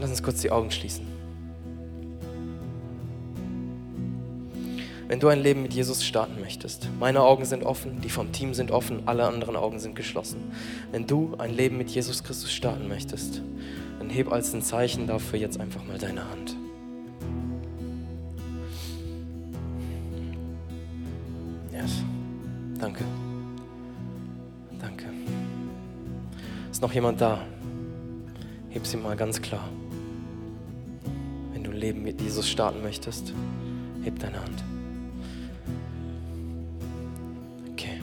Lass 0.00 0.10
uns 0.10 0.22
kurz 0.22 0.40
die 0.40 0.50
Augen 0.50 0.70
schließen. 0.70 1.06
Wenn 5.12 5.20
du 5.20 5.28
ein 5.28 5.40
Leben 5.40 5.62
mit 5.62 5.74
Jesus 5.74 6.02
starten 6.04 6.40
möchtest, 6.40 6.88
meine 6.98 7.20
Augen 7.20 7.44
sind 7.44 7.64
offen, 7.64 8.00
die 8.00 8.08
vom 8.08 8.32
Team 8.32 8.54
sind 8.54 8.70
offen, 8.70 9.02
alle 9.04 9.26
anderen 9.26 9.56
Augen 9.56 9.78
sind 9.78 9.94
geschlossen. 9.94 10.38
Wenn 10.90 11.06
du 11.06 11.34
ein 11.36 11.54
Leben 11.54 11.76
mit 11.76 11.90
Jesus 11.90 12.24
Christus 12.24 12.50
starten 12.50 12.88
möchtest, 12.88 13.42
dann 13.98 14.08
heb 14.08 14.32
als 14.32 14.54
ein 14.54 14.62
Zeichen 14.62 15.06
dafür 15.06 15.38
jetzt 15.38 15.60
einfach 15.60 15.84
mal 15.84 15.98
deine 15.98 16.28
Hand. 16.30 16.56
Yes. 21.72 22.02
Danke. 22.80 23.04
Noch 26.82 26.92
jemand 26.92 27.20
da? 27.20 27.40
Heb 28.70 28.86
sie 28.86 28.96
mal 28.96 29.16
ganz 29.16 29.40
klar. 29.40 29.68
Wenn 31.52 31.62
du 31.62 31.70
Leben 31.70 32.02
mit 32.02 32.20
Jesus 32.20 32.50
starten 32.50 32.82
möchtest, 32.82 33.32
heb 34.02 34.18
deine 34.18 34.42
Hand. 34.42 34.64
Okay. 37.70 38.00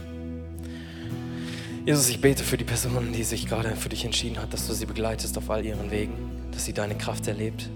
Jesus, 1.85 2.07
ich 2.09 2.21
bete 2.21 2.43
für 2.43 2.57
die 2.57 2.63
Person, 2.63 3.11
die 3.11 3.23
sich 3.23 3.47
gerade 3.47 3.75
für 3.75 3.89
dich 3.89 4.05
entschieden 4.05 4.41
hat, 4.41 4.53
dass 4.53 4.65
du 4.67 4.73
sie 4.73 4.85
begleitest 4.85 5.37
auf 5.37 5.49
all 5.49 5.65
ihren 5.65 5.91
Wegen, 5.91 6.13
dass 6.51 6.63
sie 6.63 6.73
deine 6.73 6.95
Kraft 6.95 7.27
erlebt, 7.27 7.69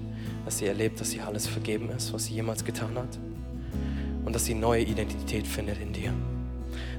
dass 0.46 0.60
sie 0.60 0.68
erlebt, 0.68 1.02
dass 1.02 1.12
sie 1.12 1.20
alles 1.20 1.48
vergeben 1.48 1.90
ist, 1.90 2.14
was 2.14 2.26
sie 2.26 2.36
jemals 2.36 2.64
getan 2.64 2.98
hat 2.98 3.20
und 4.24 4.34
dass 4.34 4.46
sie 4.46 4.54
neue 4.54 4.84
Identität 4.84 5.46
findet 5.46 5.82
in 5.82 5.92
dir. 5.92 6.14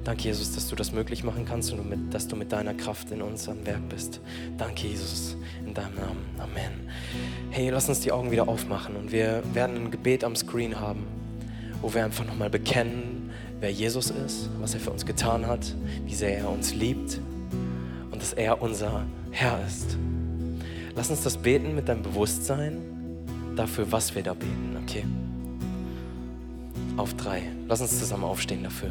Danke, 0.04 0.24
Jesus, 0.24 0.54
dass 0.54 0.68
du 0.68 0.76
das 0.76 0.92
möglich 0.92 1.24
machen 1.24 1.46
kannst 1.46 1.72
und 1.72 2.10
dass 2.10 2.28
du 2.28 2.36
mit 2.36 2.52
deiner 2.52 2.74
Kraft 2.74 3.10
in 3.10 3.22
uns 3.22 3.48
am 3.48 3.64
Werk 3.64 3.88
bist. 3.88 4.20
Danke, 4.58 4.86
Jesus, 4.88 5.34
in 5.66 5.72
deinem 5.72 5.94
Namen. 5.94 6.26
Amen. 6.38 6.88
Hey, 7.50 7.70
lass 7.70 7.88
uns 7.88 8.00
die 8.00 8.12
Augen 8.12 8.30
wieder 8.30 8.46
aufmachen 8.46 8.96
und 8.96 9.12
wir 9.12 9.42
werden 9.54 9.76
ein 9.76 9.90
Gebet 9.90 10.22
am 10.22 10.36
Screen 10.36 10.78
haben, 10.78 11.04
wo 11.80 11.94
wir 11.94 12.04
einfach 12.04 12.26
nochmal 12.26 12.50
bekennen, 12.50 13.30
wer 13.60 13.72
Jesus 13.72 14.10
ist, 14.10 14.50
was 14.60 14.74
er 14.74 14.80
für 14.80 14.90
uns 14.90 15.06
getan 15.06 15.46
hat, 15.46 15.74
wie 16.04 16.14
sehr 16.14 16.36
er 16.36 16.50
uns 16.50 16.74
liebt 16.74 17.18
und 18.10 18.20
dass 18.20 18.34
er 18.34 18.60
unser 18.60 19.06
Herr 19.30 19.58
ist. 19.66 19.96
Lass 20.94 21.08
uns 21.08 21.22
das 21.22 21.38
beten 21.38 21.74
mit 21.74 21.88
deinem 21.88 22.02
Bewusstsein 22.02 22.76
dafür, 23.56 23.90
was 23.90 24.14
wir 24.14 24.22
da 24.22 24.34
beten, 24.34 24.76
okay? 24.82 25.04
Auf 26.98 27.14
drei. 27.14 27.42
Lass 27.66 27.80
uns 27.80 27.98
zusammen 27.98 28.24
aufstehen 28.24 28.62
dafür. 28.62 28.90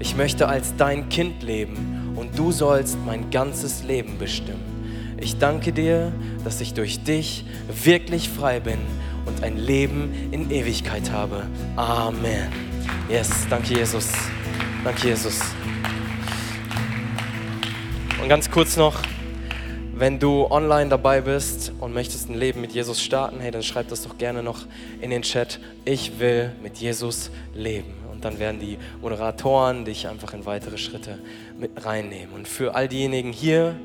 Ich 0.00 0.16
möchte 0.16 0.48
als 0.48 0.74
dein 0.76 1.08
Kind 1.08 1.42
leben 1.42 2.12
und 2.16 2.36
du 2.38 2.50
sollst 2.50 2.98
mein 3.06 3.30
ganzes 3.30 3.84
Leben 3.84 4.18
bestimmen. 4.18 5.16
Ich 5.20 5.38
danke 5.38 5.72
dir, 5.72 6.12
dass 6.42 6.60
ich 6.60 6.74
durch 6.74 7.02
dich 7.04 7.44
wirklich 7.84 8.28
frei 8.28 8.60
bin 8.60 8.78
und 9.24 9.42
ein 9.42 9.56
Leben 9.56 10.12
in 10.32 10.50
Ewigkeit 10.50 11.12
habe. 11.12 11.44
Amen. 11.76 12.48
Yes, 13.08 13.46
danke 13.48 13.74
Jesus. 13.74 14.10
Danke 14.82 15.08
Jesus. 15.08 15.40
Und 18.20 18.28
ganz 18.28 18.50
kurz 18.50 18.76
noch, 18.76 19.00
wenn 19.94 20.18
du 20.18 20.46
online 20.50 20.90
dabei 20.90 21.20
bist 21.20 21.72
und 21.78 21.94
möchtest 21.94 22.28
ein 22.28 22.34
Leben 22.34 22.60
mit 22.60 22.72
Jesus 22.72 23.00
starten, 23.00 23.38
hey, 23.38 23.52
dann 23.52 23.62
schreib 23.62 23.88
das 23.88 24.02
doch 24.02 24.18
gerne 24.18 24.42
noch 24.42 24.66
in 25.00 25.10
den 25.10 25.22
Chat. 25.22 25.60
Ich 25.84 26.18
will 26.18 26.52
mit 26.62 26.78
Jesus 26.78 27.30
leben 27.54 28.03
dann 28.24 28.38
werden 28.38 28.60
die 28.60 28.78
Moderatoren 29.00 29.84
dich 29.84 30.08
einfach 30.08 30.32
in 30.34 30.46
weitere 30.46 30.78
Schritte 30.78 31.18
mit 31.58 31.84
reinnehmen. 31.84 32.34
Und 32.34 32.48
für 32.48 32.74
all 32.74 32.88
diejenigen 32.88 33.32
hier, 33.32 33.76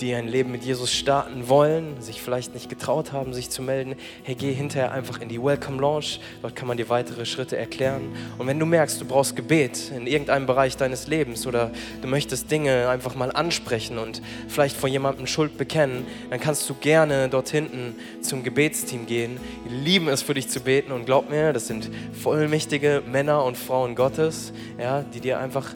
die 0.00 0.14
ein 0.14 0.26
Leben 0.26 0.50
mit 0.50 0.64
Jesus 0.64 0.92
starten 0.92 1.48
wollen, 1.48 2.00
sich 2.00 2.20
vielleicht 2.20 2.54
nicht 2.54 2.68
getraut 2.68 3.12
haben, 3.12 3.32
sich 3.32 3.50
zu 3.50 3.62
melden, 3.62 3.94
hey, 4.24 4.34
geh 4.34 4.52
hinterher 4.52 4.92
einfach 4.92 5.20
in 5.20 5.28
die 5.28 5.40
Welcome 5.40 5.80
Launch. 5.80 6.20
Dort 6.42 6.56
kann 6.56 6.66
man 6.66 6.76
dir 6.76 6.88
weitere 6.88 7.24
Schritte 7.24 7.56
erklären. 7.56 8.02
Und 8.38 8.46
wenn 8.46 8.58
du 8.58 8.66
merkst, 8.66 9.00
du 9.00 9.04
brauchst 9.04 9.36
Gebet 9.36 9.92
in 9.96 10.06
irgendeinem 10.06 10.46
Bereich 10.46 10.76
deines 10.76 11.06
Lebens 11.06 11.46
oder 11.46 11.70
du 12.02 12.08
möchtest 12.08 12.50
Dinge 12.50 12.88
einfach 12.88 13.14
mal 13.14 13.30
ansprechen 13.30 13.98
und 13.98 14.22
vielleicht 14.48 14.76
vor 14.76 14.88
jemandem 14.88 15.26
Schuld 15.26 15.56
bekennen, 15.56 16.06
dann 16.30 16.40
kannst 16.40 16.68
du 16.68 16.74
gerne 16.74 17.28
dort 17.28 17.48
hinten 17.50 17.94
zum 18.22 18.42
Gebetsteam 18.42 19.06
gehen. 19.06 19.38
Wir 19.66 19.78
lieben 19.78 20.08
es 20.08 20.22
für 20.22 20.34
dich 20.34 20.48
zu 20.48 20.60
beten 20.60 20.90
und 20.90 21.06
glaub 21.06 21.30
mir, 21.30 21.52
das 21.52 21.68
sind 21.68 21.90
vollmächtige 22.12 23.02
Männer 23.06 23.44
und 23.44 23.56
Frauen 23.56 23.74
Frauen 23.74 23.96
Gottes, 23.96 24.52
ja, 24.78 25.02
die 25.02 25.20
dir 25.20 25.40
einfach, 25.40 25.74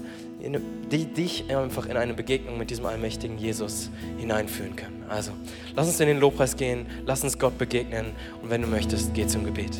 in, 0.49 0.89
die 0.91 1.07
dich 1.07 1.55
einfach 1.55 1.87
in 1.87 1.97
eine 1.97 2.15
Begegnung 2.15 2.59
mit 2.59 2.71
diesem 2.71 2.87
allmächtigen 2.87 3.39
Jesus 3.39 3.91
hineinführen 4.19 4.77
können. 4.77 5.05
Also, 5.09 5.33
lass 5.77 5.87
uns 5.87 6.01
in 6.01 6.09
den 6.09 6.19
Lobpreis 6.19 6.57
gehen, 6.57 6.87
lass 7.07 7.23
uns 7.25 7.39
Gott 7.39 7.57
begegnen 7.59 8.13
und 8.43 8.51
wenn 8.51 8.63
du 8.63 8.69
möchtest, 8.69 9.15
geh 9.15 9.27
zum 9.27 9.45
Gebet. 9.45 9.73